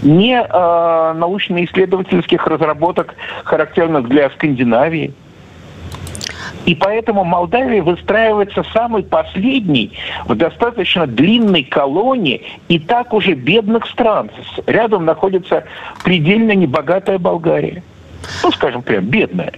[0.02, 3.14] ни э, научно-исследовательских разработок,
[3.44, 5.12] характерных для Скандинавии.
[6.66, 9.92] И поэтому Молдавия выстраивается самый последний
[10.26, 14.30] в достаточно длинной колонии и так уже бедных стран.
[14.66, 15.64] Рядом находится
[16.04, 17.82] предельно небогатая Болгария.
[18.42, 19.52] Ну, скажем прям, бедная.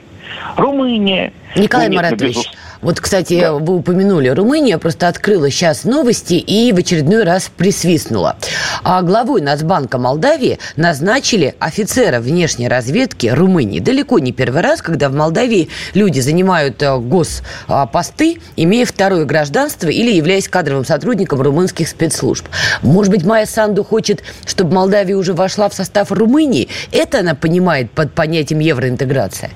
[0.57, 1.33] Румыния.
[1.57, 6.35] Николай Ну, нет, ну, Маратович, безус- вот, кстати, вы упомянули, Румыния просто открыла сейчас новости
[6.35, 8.37] и в очередной раз присвистнула.
[8.83, 13.81] А главой Нацбанка Молдавии назначили офицера внешней разведки Румынии.
[13.81, 20.11] Далеко не первый раз, когда в Молдавии люди занимают э, госпосты, имея второе гражданство или
[20.11, 22.47] являясь кадровым сотрудником румынских спецслужб.
[22.81, 26.69] Может быть, Майя Санду хочет, чтобы Молдавия уже вошла в состав Румынии?
[26.93, 29.51] Это она понимает под понятием евроинтеграция?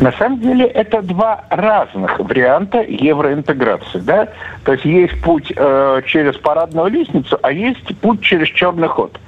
[0.00, 3.98] На самом деле это два разных варианта евроинтеграции.
[4.00, 4.28] Да?
[4.64, 9.18] То есть есть путь э, через парадную лестницу, а есть путь через черный ход.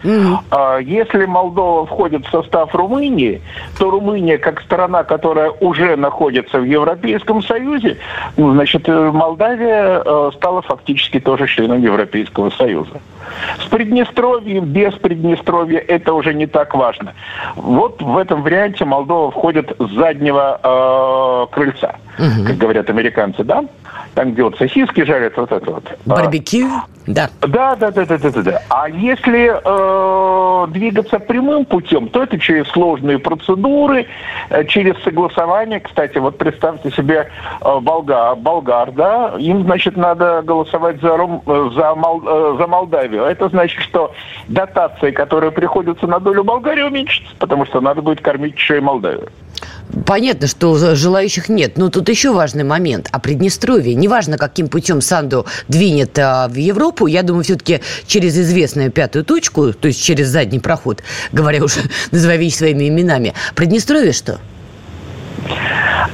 [0.50, 3.40] А если Молдова входит в состав Румынии,
[3.78, 7.98] то Румыния, как страна, которая уже находится в Европейском Союзе,
[8.36, 13.00] ну, значит, э, Молдавия э, стала фактически тоже членом Европейского Союза.
[13.58, 17.14] С Приднестровьем, без Приднестровья это уже не так важно.
[17.56, 23.64] Вот в этом варианте Молдова входит с заднего э, крыльца, как говорят американцы, да?
[24.14, 25.84] Там, где вот сосиски жарят, вот это вот.
[25.90, 26.68] А, Барбекю?
[27.06, 27.28] Да.
[27.42, 28.62] да, да, да, да, да, да, да.
[28.70, 34.06] А если э, двигаться прямым путем, то это через сложные процедуры,
[34.48, 35.80] э, через согласование.
[35.80, 37.28] Кстати, вот представьте себе
[37.60, 42.66] э, болга, болгар, да, им, значит, надо голосовать за, Рум- э, за, Мол- э, за
[42.66, 43.24] Молдавию.
[43.26, 44.12] А Это значит, что
[44.48, 49.28] дотации, которые приходятся на долю Болгарии, уменьшатся, потому что надо будет кормить еще и Молдавию.
[50.04, 53.08] Понятно, что желающих нет, но тут еще важный момент.
[53.12, 58.90] А Приднестровье, неважно, каким путем Санду двинет а, в Европу, я думаю, все-таки через известную
[58.90, 63.34] пятую точку, то есть через задний проход, говоря уже, называя вещи своими именами.
[63.54, 64.38] Приднестровье что?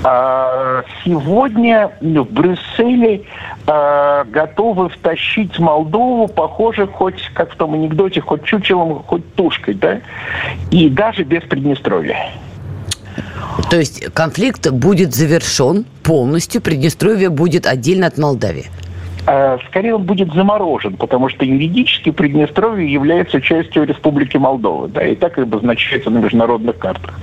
[0.04, 3.22] А, Сегодня ну, в Брюсселе
[3.66, 10.00] а, готовы втащить Молдову, похоже, хоть, как в том анекдоте, хоть чучелом, хоть тушкой, да?
[10.70, 12.30] И даже без Приднестровья.
[13.70, 18.66] То есть конфликт будет завершен полностью, Приднестровье будет отдельно от Молдавии.
[19.24, 25.14] А, Скорее он будет заморожен, потому что юридически Приднестровье является частью Республики Молдова, да, и
[25.14, 27.14] так обозначается на международных картах.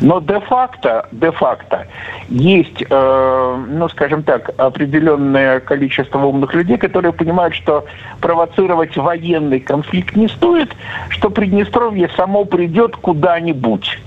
[0.00, 1.88] Но де-факто, де-факто
[2.28, 7.84] есть, э, ну, скажем так, определенное количество умных людей, которые понимают, что
[8.20, 10.70] провоцировать военный конфликт не стоит,
[11.08, 13.98] что Приднестровье само придет куда-нибудь,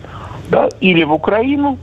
[0.49, 1.77] да, или в Украину,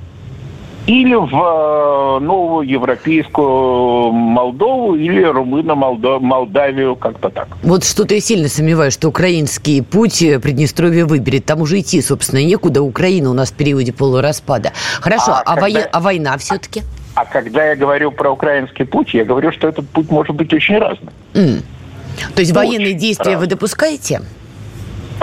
[0.86, 7.48] или в э, новую европейскую Молдову или Румыно-Молдавию, как-то так.
[7.62, 11.44] Вот что-то я сильно сомневаюсь, что украинский путь э, Приднестровье выберет.
[11.46, 12.82] Там уже идти, собственно, некуда.
[12.82, 14.72] Украина у нас в периоде полураспада.
[15.00, 16.82] Хорошо, А а, когда- воен- а война все-таки?
[17.14, 20.78] А когда я говорю про украинский путь, я говорю, что этот путь может быть очень
[20.78, 21.10] разным.
[21.32, 23.50] То есть Очень военные действия вы разно.
[23.50, 24.22] допускаете?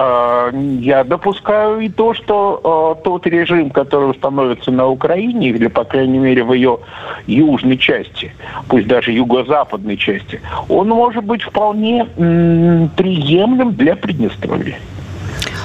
[0.02, 5.84] А, Я допускаю и то, что э, тот режим, который установится на Украине, или, по
[5.84, 6.80] крайней мере, в ее
[7.28, 8.32] южной части,
[8.70, 14.78] пусть даже юго-западной части, он может быть вполне приемлем для Приднестровья.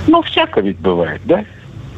[0.09, 1.45] Ну, всяко ведь бывает, да?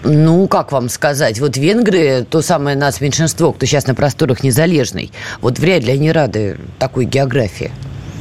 [0.05, 5.11] Ну, как вам сказать, вот венгры, то самое нас меньшинство, кто сейчас на просторах незалежный,
[5.40, 7.70] вот вряд ли они рады такой географии.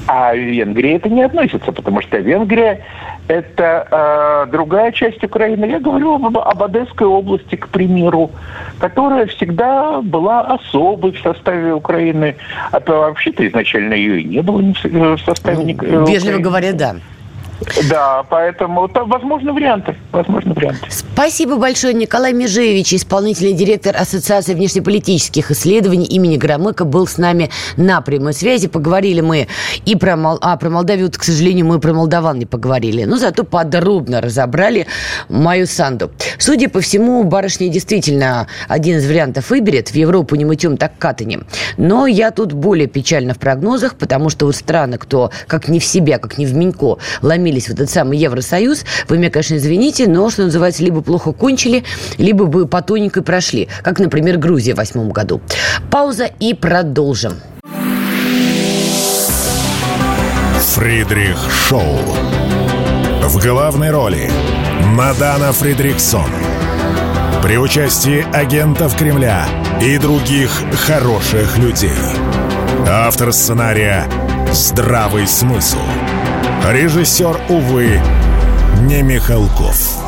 [0.07, 2.85] А Венгрия это не относится, потому что Венгрия
[3.27, 5.65] это э, другая часть Украины.
[5.65, 8.31] Я говорю об, об Одесской области, к примеру,
[8.79, 12.35] которая всегда была особой в составе Украины.
[12.71, 16.39] А то вообще-то изначально ее и не было в составе ну, Вежливо Украины.
[16.39, 16.95] говоря, да.
[17.89, 19.95] Да, поэтому там возможны варианты.
[20.11, 20.85] Возможны варианты.
[20.89, 28.01] Спасибо большое, Николай Межевич, исполнительный директор Ассоциации внешнеполитических исследований имени Громыка, был с нами на
[28.01, 28.67] прямой связи.
[28.67, 29.47] Поговорили мы
[29.85, 30.37] и про, Мол...
[30.41, 33.05] а, про Молдавию, вот, к сожалению, мы про Молдаван не поговорили.
[33.05, 34.87] Но зато подробно разобрали
[35.29, 36.11] мою Санду.
[36.37, 39.89] Судя по всему, барышня действительно один из вариантов выберет.
[39.89, 41.45] В Европу не мытьем, так катанем.
[41.77, 45.85] Но я тут более печально в прогнозах, потому что вот страны, кто как не в
[45.85, 50.07] себя, как не в Минько, ломит вломились в этот самый Евросоюз, вы меня, конечно, извините,
[50.07, 51.83] но, что называется, либо плохо кончили,
[52.17, 55.41] либо бы по тоненькой прошли, как, например, Грузия в восьмом году.
[55.89, 57.33] Пауза и продолжим.
[60.73, 61.99] Фридрих Шоу.
[63.23, 64.29] В главной роли
[64.93, 66.29] Мадана Фридриксон.
[67.41, 69.45] При участии агентов Кремля
[69.81, 70.49] и других
[70.85, 71.91] хороших людей.
[72.87, 74.05] Автор сценария
[74.51, 75.79] «Здравый смысл».
[76.67, 78.01] Режиссер, увы,
[78.87, 80.03] не Михалков.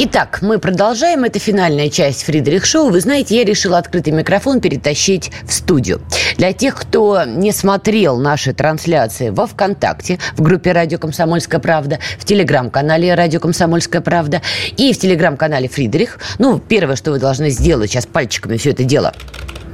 [0.00, 1.24] Итак, мы продолжаем.
[1.24, 2.90] Это финальная часть Фридрих Шоу.
[2.90, 6.02] Вы знаете, я решила открытый микрофон перетащить в студию.
[6.36, 12.26] Для тех, кто не смотрел наши трансляции во ВКонтакте, в группе «Радио Комсомольская правда», в
[12.26, 14.42] Телеграм-канале «Радио Комсомольская правда»
[14.76, 19.14] и в Телеграм-канале «Фридрих», ну, первое, что вы должны сделать, сейчас пальчиками все это дело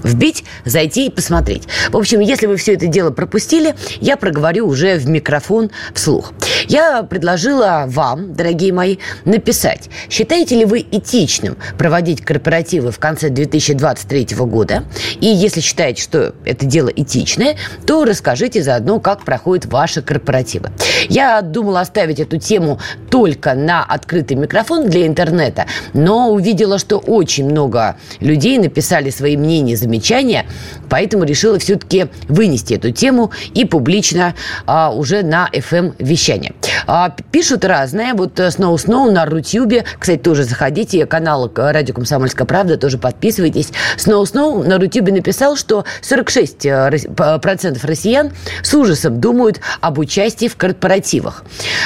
[0.05, 1.65] вбить, зайти и посмотреть.
[1.91, 6.33] В общем, если вы все это дело пропустили, я проговорю уже в микрофон вслух.
[6.69, 14.37] Я предложила вам, дорогие мои, написать, считаете ли вы этичным проводить корпоративы в конце 2023
[14.37, 14.85] года?
[15.21, 20.71] И если считаете, что это дело этичное, то расскажите заодно, как проходят ваши корпоративы.
[21.09, 22.79] Я думала оставить эту тему
[23.11, 29.77] только на открытый микрофон для интернета, но увидела, что очень много людей написали свои мнения,
[29.77, 30.47] замечания замечания,
[30.91, 34.35] поэтому решила все-таки вынести эту тему и публично
[34.67, 36.55] а, уже на FM-вещание.
[36.87, 42.77] А, пишут разное, вот Сноу Сноу на Рутюбе, кстати, тоже заходите, канал Радио Комсомольская правда,
[42.77, 43.71] тоже подписывайтесь.
[43.97, 48.33] Сноу Сноу на Рутюбе написал, что 46% процентов россиян
[48.63, 51.45] с ужасом думают об участии в корпоративах.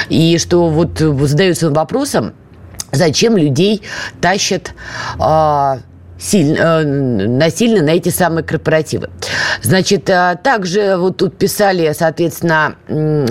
[0.09, 2.33] И что вот задаются вопросом,
[2.91, 3.83] зачем людей
[4.21, 4.73] тащат
[5.19, 5.79] а,
[6.19, 9.09] сильно, э, насильно на эти самые корпоративы.
[9.61, 12.75] Значит, э, также вот тут писали, соответственно,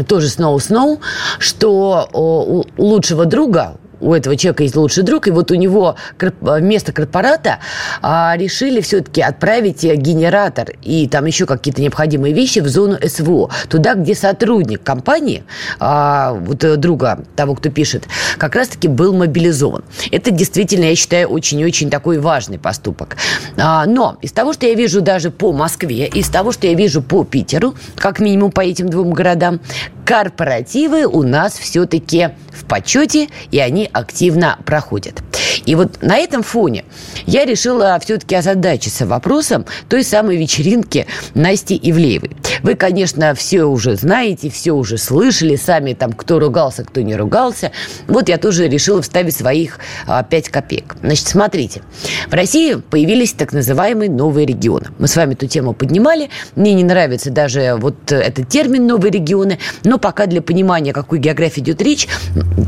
[0.09, 1.01] тоже Сноу-Сноу,
[1.39, 5.96] что у лучшего друга, у этого человека есть лучший друг, и вот у него
[6.40, 7.59] вместо корпората
[8.03, 13.94] а, решили все-таки отправить генератор и там еще какие-то необходимые вещи в зону СВО, туда,
[13.94, 15.44] где сотрудник компании,
[15.78, 18.05] а, вот э, друга того, кто пишет,
[18.36, 19.84] как раз-таки был мобилизован.
[20.11, 23.16] Это действительно, я считаю, очень-очень такой важный поступок.
[23.57, 27.03] А, но из того, что я вижу даже по Москве, из того, что я вижу
[27.03, 29.61] по Питеру, как минимум по этим двум городам,
[30.05, 35.22] корпоративы у нас все-таки в почете, и они активно проходят.
[35.66, 36.84] И вот на этом фоне
[37.26, 42.30] я решила все-таки озадачиться вопросом той самой вечеринки Насти Ивлеевой.
[42.62, 47.72] Вы, конечно, все уже знаете, все уже слышали, сами там, кто ругался, кто не ругался.
[48.07, 50.97] Вот я тоже решила вставить своих а, 5 копеек.
[51.03, 51.82] Значит, смотрите.
[52.28, 54.86] В России появились так называемые новые регионы.
[54.99, 56.30] Мы с вами эту тему поднимали.
[56.57, 61.18] Мне не нравится даже вот этот термин «новые регионы», но пока для понимания, о какой
[61.18, 62.09] географии идет речь,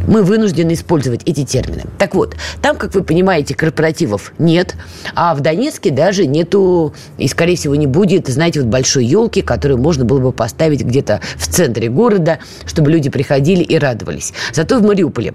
[0.07, 1.85] мы вынуждены использовать эти термины.
[1.99, 4.77] Так вот, там, как вы понимаете, корпоративов нет,
[5.15, 9.79] а в Донецке даже нету, и, скорее всего, не будет, знаете, вот большой елки, которую
[9.79, 14.33] можно было бы поставить где-то в центре города, чтобы люди приходили и радовались.
[14.53, 15.35] Зато в Мариуполе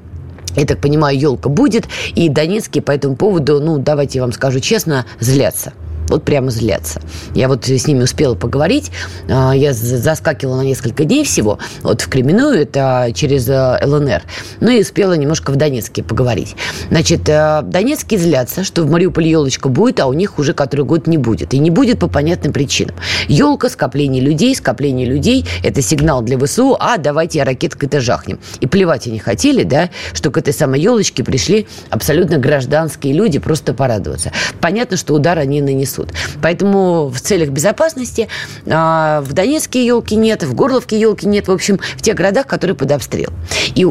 [0.55, 4.59] я так понимаю, елка будет, и Донецкие по этому поводу, ну, давайте я вам скажу
[4.59, 5.73] честно, злятся
[6.07, 7.01] вот прямо злятся.
[7.33, 8.91] Я вот с ними успела поговорить.
[9.29, 11.59] А, я заскакивала на несколько дней всего.
[11.81, 14.21] Вот в Кременную, это через э, ЛНР.
[14.59, 16.55] Ну и успела немножко в Донецке поговорить.
[16.89, 21.07] Значит, э, Донецкие злятся, что в Мариуполе елочка будет, а у них уже который год
[21.07, 21.53] не будет.
[21.53, 22.95] И не будет по понятным причинам.
[23.27, 28.39] Елка, скопление людей, скопление людей– это сигнал для ВСУ, а давайте ракеткой-то жахнем.
[28.59, 33.73] И плевать они хотели, да, что к этой самой елочке пришли абсолютно гражданские люди просто
[33.73, 34.31] порадоваться.
[34.61, 36.13] Понятно, что удар они нанесут несут.
[36.41, 38.27] Поэтому в целях безопасности
[38.67, 42.75] а, в Донецке елки нет, в Горловке елки нет, в общем, в тех городах, которые
[42.75, 43.29] под обстрел.
[43.75, 43.87] И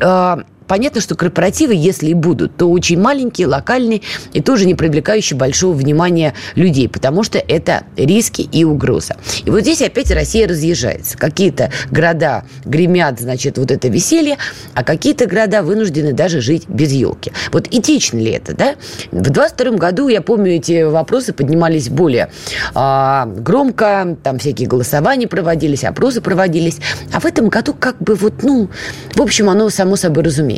[0.00, 4.02] а, понятно, что корпоративы, если и будут, то очень маленькие, локальные
[4.32, 9.16] и тоже не привлекающие большого внимания людей, потому что это риски и угроза.
[9.44, 11.16] И вот здесь опять Россия разъезжается.
[11.16, 14.38] Какие-то города гремят, значит, вот это веселье,
[14.74, 17.32] а какие-то города вынуждены даже жить без елки.
[17.52, 18.76] Вот этично ли это, да?
[19.10, 22.30] В 22 году, я помню, эти вопросы поднимались более
[22.74, 26.78] а, громко, там всякие голосования проводились, опросы проводились,
[27.12, 28.68] а в этом году как бы вот, ну,
[29.14, 30.55] в общем, оно само собой разумеется.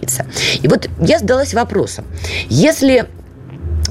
[0.62, 2.04] И вот я задалась вопросом,
[2.48, 3.06] если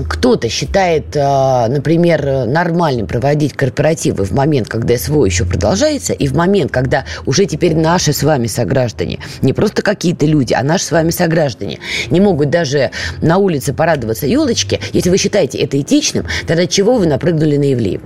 [0.05, 6.35] кто-то считает, а, например, нормальным проводить корпоративы в момент, когда СВО еще продолжается, и в
[6.35, 10.91] момент, когда уже теперь наши с вами сограждане, не просто какие-то люди, а наши с
[10.91, 11.79] вами сограждане,
[12.09, 12.91] не могут даже
[13.21, 18.05] на улице порадоваться елочке, если вы считаете это этичным, тогда чего вы напрыгнули на Ивлееву?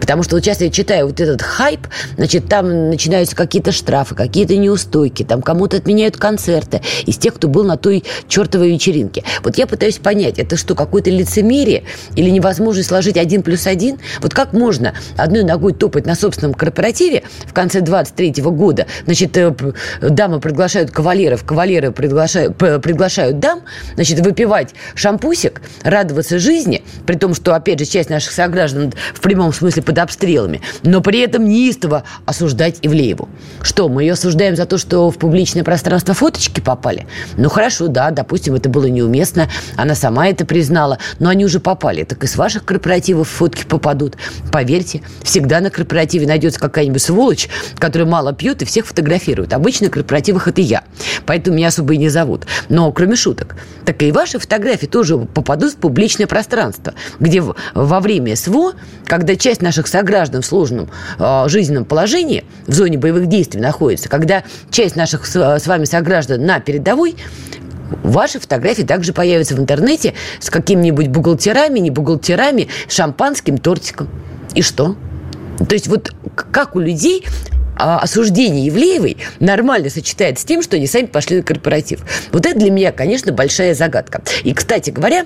[0.00, 4.56] Потому что вот сейчас я читаю вот этот хайп, значит, там начинаются какие-то штрафы, какие-то
[4.56, 9.24] неустойки, там кому-то отменяют концерты из тех, кто был на той чертовой вечеринке.
[9.42, 13.98] Вот я пытаюсь понять, это что, какое-то лицемерие или невозможность сложить один плюс один?
[14.20, 18.86] Вот как можно одной ногой топать на собственном корпоративе в конце 23 года?
[19.04, 19.54] Значит, э,
[20.00, 23.60] дамы приглашают кавалеров, кавалеры приглашают, приглашают дам,
[23.94, 29.52] значит, выпивать шампусик, радоваться жизни, при том, что, опять же, часть наших сограждан в прямом
[29.52, 33.28] смысле смысле под обстрелами, но при этом неистово осуждать Ивлееву.
[33.62, 37.06] Что, мы ее осуждаем за то, что в публичное пространство фоточки попали?
[37.36, 42.04] Ну хорошо, да, допустим, это было неуместно, она сама это признала, но они уже попали.
[42.04, 44.16] Так и с ваших корпоративов фотки попадут.
[44.52, 47.48] Поверьте, всегда на корпоративе найдется какая-нибудь сволочь,
[47.78, 49.52] которая мало пьет и всех фотографирует.
[49.52, 50.84] Обычно на корпоративах это я,
[51.26, 52.46] поэтому меня особо и не зовут.
[52.68, 58.36] Но кроме шуток, так и ваши фотографии тоже попадут в публичное пространство, где во время
[58.36, 58.74] СВО,
[59.06, 64.08] когда часть часть наших сограждан в сложном э, жизненном положении в зоне боевых действий находится,
[64.08, 67.16] когда часть наших с, с вами сограждан на передовой,
[68.02, 74.08] Ваши фотографии также появятся в интернете с какими-нибудь бухгалтерами, не бухгалтерами, шампанским тортиком.
[74.56, 74.96] И что?
[75.68, 77.24] То есть вот как у людей
[77.76, 82.00] а, осуждение Евлеевой нормально сочетается с тем, что они сами пошли на корпоратив.
[82.32, 84.20] Вот это для меня, конечно, большая загадка.
[84.42, 85.24] И, кстати говоря,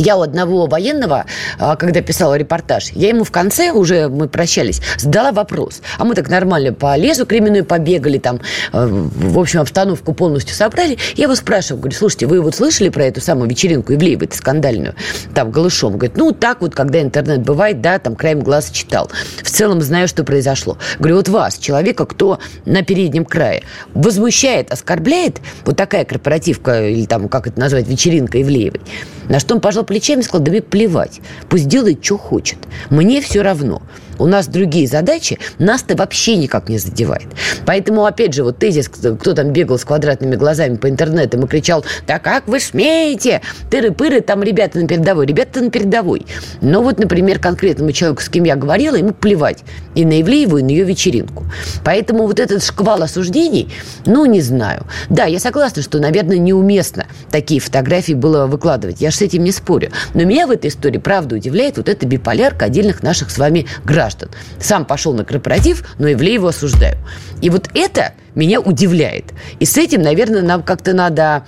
[0.00, 1.26] я у одного военного,
[1.58, 5.82] а, когда писала репортаж, я ему в конце, уже мы прощались, задала вопрос.
[5.98, 8.40] А мы так нормально по лесу кременную побегали, там,
[8.72, 10.98] а, в общем, обстановку полностью собрали.
[11.16, 14.94] Я его спрашиваю, говорю, слушайте, вы вот слышали про эту самую вечеринку Ивлеевой, эту скандальную,
[15.34, 15.92] там, голышом?
[15.92, 19.10] Говорит, ну, так вот, когда интернет бывает, да, там, краем глаза читал.
[19.42, 20.78] В целом знаю, что произошло.
[20.98, 23.62] Говорю, вот вас, человека, кто на переднем крае,
[23.94, 28.80] возмущает, оскорбляет вот такая корпоративка, или там, как это назвать, вечеринка Ивлеевой,
[29.28, 32.58] на что он пожал плечами и сказал, да мне плевать, пусть делает, что хочет.
[32.90, 33.82] Мне все равно
[34.20, 37.26] у нас другие задачи, нас-то вообще никак не задевает.
[37.66, 41.84] Поэтому, опять же, вот тезис, кто там бегал с квадратными глазами по интернету и кричал,
[42.06, 43.40] да как вы смеете,
[43.70, 46.26] тыры-пыры, там ребята на передовой, ребята на передовой.
[46.60, 49.64] Но вот, например, конкретному человеку, с кем я говорила, ему плевать
[49.94, 51.44] и на Ивлееву, и на ее вечеринку.
[51.82, 53.72] Поэтому вот этот шквал осуждений,
[54.04, 54.86] ну, не знаю.
[55.08, 59.00] Да, я согласна, что, наверное, неуместно такие фотографии было выкладывать.
[59.00, 59.90] Я же с этим не спорю.
[60.12, 64.09] Но меня в этой истории, правда, удивляет вот эта биполярка отдельных наших с вами граждан
[64.10, 64.30] граждан.
[64.58, 66.96] Сам пошел на корпоратив, но Ивлееву осуждаю.
[67.42, 69.26] И вот это меня удивляет.
[69.58, 71.44] И с этим, наверное, нам как-то надо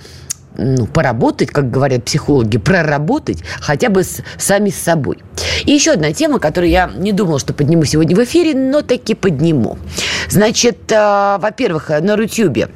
[0.57, 5.17] ну, поработать, как говорят психологи, проработать хотя бы с, сами с собой.
[5.65, 9.15] И еще одна тема, которую я не думала, что подниму сегодня в эфире, но таки
[9.15, 9.77] подниму.
[10.29, 12.69] Значит, э, во-первых, на Рутюбе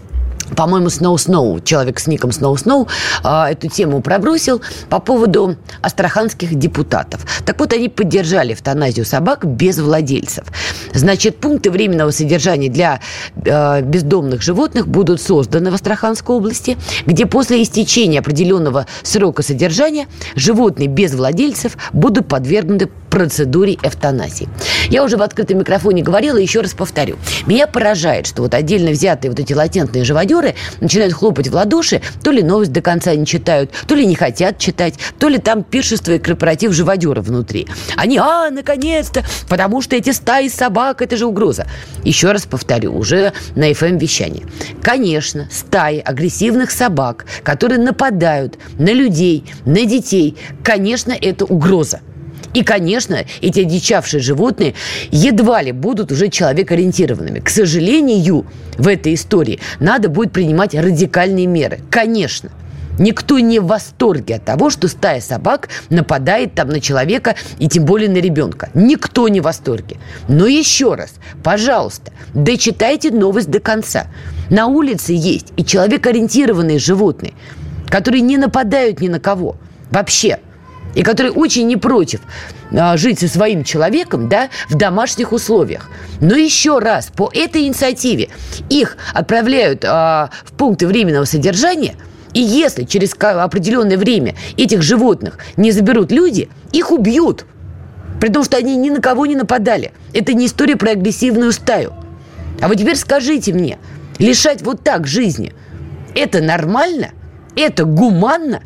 [0.55, 2.87] по-моему, Сноу Сноу, человек с ником Сноу Сноу,
[3.23, 7.25] эту тему пробросил по поводу астраханских депутатов.
[7.45, 10.45] Так вот, они поддержали эвтаназию собак без владельцев.
[10.93, 12.99] Значит, пункты временного содержания для
[13.45, 20.87] э, бездомных животных будут созданы в Астраханской области, где после истечения определенного срока содержания животные
[20.87, 24.47] без владельцев будут подвергнуты процедуре эвтаназии.
[24.91, 27.17] Я уже в открытом микрофоне говорила, еще раз повторю.
[27.47, 32.29] Меня поражает, что вот отдельно взятые вот эти латентные живодеры начинают хлопать в ладоши, то
[32.29, 36.11] ли новость до конца не читают, то ли не хотят читать, то ли там пиршество
[36.11, 37.67] и корпоратив живодеров внутри.
[37.95, 41.65] Они, а, наконец-то, потому что эти стаи собак, это же угроза.
[42.03, 44.45] Еще раз повторю, уже на FM-вещании.
[44.83, 52.01] Конечно, стаи агрессивных собак, которые нападают на людей, на детей, конечно, это угроза.
[52.53, 54.73] И, конечно, эти одичавшие животные
[55.11, 57.39] едва ли будут уже человекоориентированными.
[57.39, 58.45] К сожалению,
[58.77, 61.79] в этой истории надо будет принимать радикальные меры.
[61.89, 62.51] Конечно.
[62.99, 67.85] Никто не в восторге от того, что стая собак нападает там на человека и тем
[67.85, 68.69] более на ребенка.
[68.73, 69.97] Никто не в восторге.
[70.27, 74.07] Но еще раз, пожалуйста, дочитайте новость до конца.
[74.49, 77.33] На улице есть и человекоориентированные животные,
[77.87, 79.57] которые не нападают ни на кого.
[79.91, 80.39] Вообще
[80.97, 82.21] и которые очень не против
[82.71, 85.91] а, жить со своим человеком да, в домашних условиях.
[86.21, 88.29] Но еще раз, по этой инициативе
[88.67, 91.95] их отправляют а, в пункты временного содержания,
[92.33, 97.45] и если через определенное время этих животных не заберут люди, их убьют.
[98.19, 99.93] При том, что они ни на кого не нападали.
[100.13, 101.93] Это не история про агрессивную стаю.
[102.59, 103.77] А вот теперь скажите мне,
[104.17, 105.53] лишать вот так жизни,
[106.15, 107.09] это нормально?
[107.55, 108.61] Это гуманно?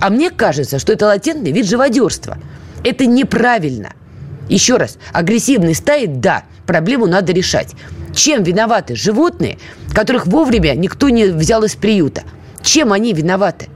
[0.00, 2.38] А мне кажется, что это латентный вид живодерства.
[2.82, 3.92] Это неправильно.
[4.48, 7.74] Еще раз, агрессивный стаи, да, проблему надо решать.
[8.14, 9.58] Чем виноваты животные,
[9.94, 12.22] которых вовремя никто не взял из приюта?
[12.62, 13.68] Чем они виноваты?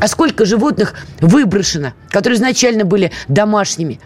[0.00, 4.00] А сколько животных выброшено, которые изначально были домашними?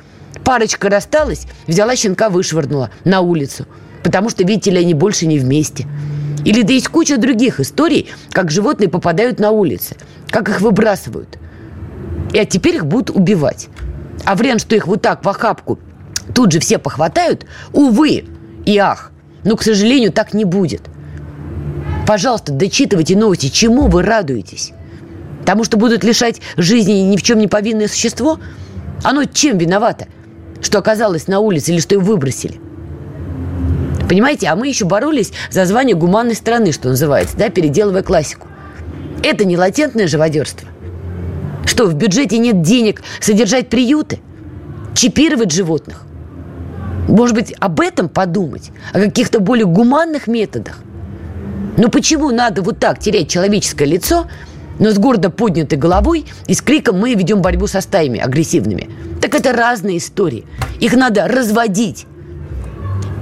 [0.45, 3.66] Парочка рассталась, взяла щенка, вышвырнула на улицу.
[4.03, 5.86] Потому что, видите ли, они больше не вместе.
[6.45, 9.97] Или да есть куча других историй, как животные попадают на улицы,
[10.28, 11.39] как их выбрасывают.
[12.32, 13.68] И а теперь их будут убивать.
[14.24, 15.78] А вариант, что их вот так в охапку
[16.34, 18.24] тут же все похватают, увы
[18.64, 19.12] и ах.
[19.45, 20.82] Но, к сожалению, так не будет.
[22.07, 24.72] Пожалуйста, дочитывайте новости, чему вы радуетесь.
[25.45, 28.39] Тому, что будут лишать жизни ни в чем не повинное существо?
[29.03, 30.09] Оно чем виновато?
[30.61, 32.61] Что оказалось на улице или что его выбросили?
[34.09, 38.48] Понимаете, а мы еще боролись за звание гуманной страны, что называется, да, переделывая классику.
[39.22, 40.68] Это не латентное живодерство.
[41.66, 44.20] Что, в бюджете нет денег содержать приюты?
[44.94, 46.04] Чипировать животных?
[47.06, 48.70] Может быть, об этом подумать?
[48.92, 50.78] О каких-то более гуманных методах?
[51.76, 54.26] Но почему надо вот так терять человеческое лицо,
[54.78, 58.88] но с гордо поднятой головой и с криком «Мы ведем борьбу со стаями агрессивными»?
[59.20, 60.44] Так это разные истории.
[60.80, 62.06] Их надо разводить.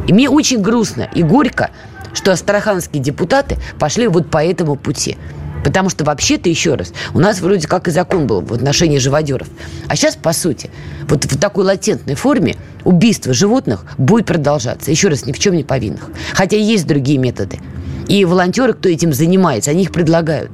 [0.07, 1.71] И мне очень грустно и горько,
[2.15, 5.17] что астраханские депутаты пошли вот по этому пути.
[5.65, 9.49] Потому что вообще-то, еще раз, у нас вроде как и закон был в отношении живодеров.
[9.89, 10.71] А сейчас, по сути,
[11.09, 12.55] вот в такой латентной форме
[12.85, 14.93] убийство животных будет продолжаться.
[14.93, 16.09] Еще раз, ни в чем не повинных.
[16.35, 17.59] Хотя есть другие методы.
[18.07, 20.53] И волонтеры, кто этим занимается, они их предлагают.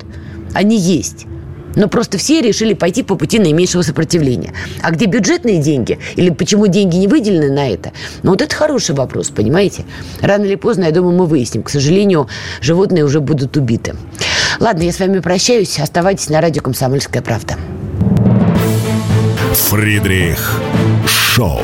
[0.55, 1.27] Они есть.
[1.77, 4.53] Но просто все решили пойти по пути наименьшего сопротивления.
[4.83, 5.99] А где бюджетные деньги?
[6.17, 7.93] Или почему деньги не выделены на это?
[8.23, 9.85] Ну, вот это хороший вопрос, понимаете?
[10.21, 11.63] Рано или поздно, я думаю, мы выясним.
[11.63, 12.29] К сожалению,
[12.61, 13.95] животные уже будут убиты.
[14.61, 15.79] Ладно, я с вами прощаюсь.
[15.79, 17.57] Оставайтесь на радио «Комсомольская правда».
[19.55, 20.61] Фридрих
[21.07, 21.61] Шоу.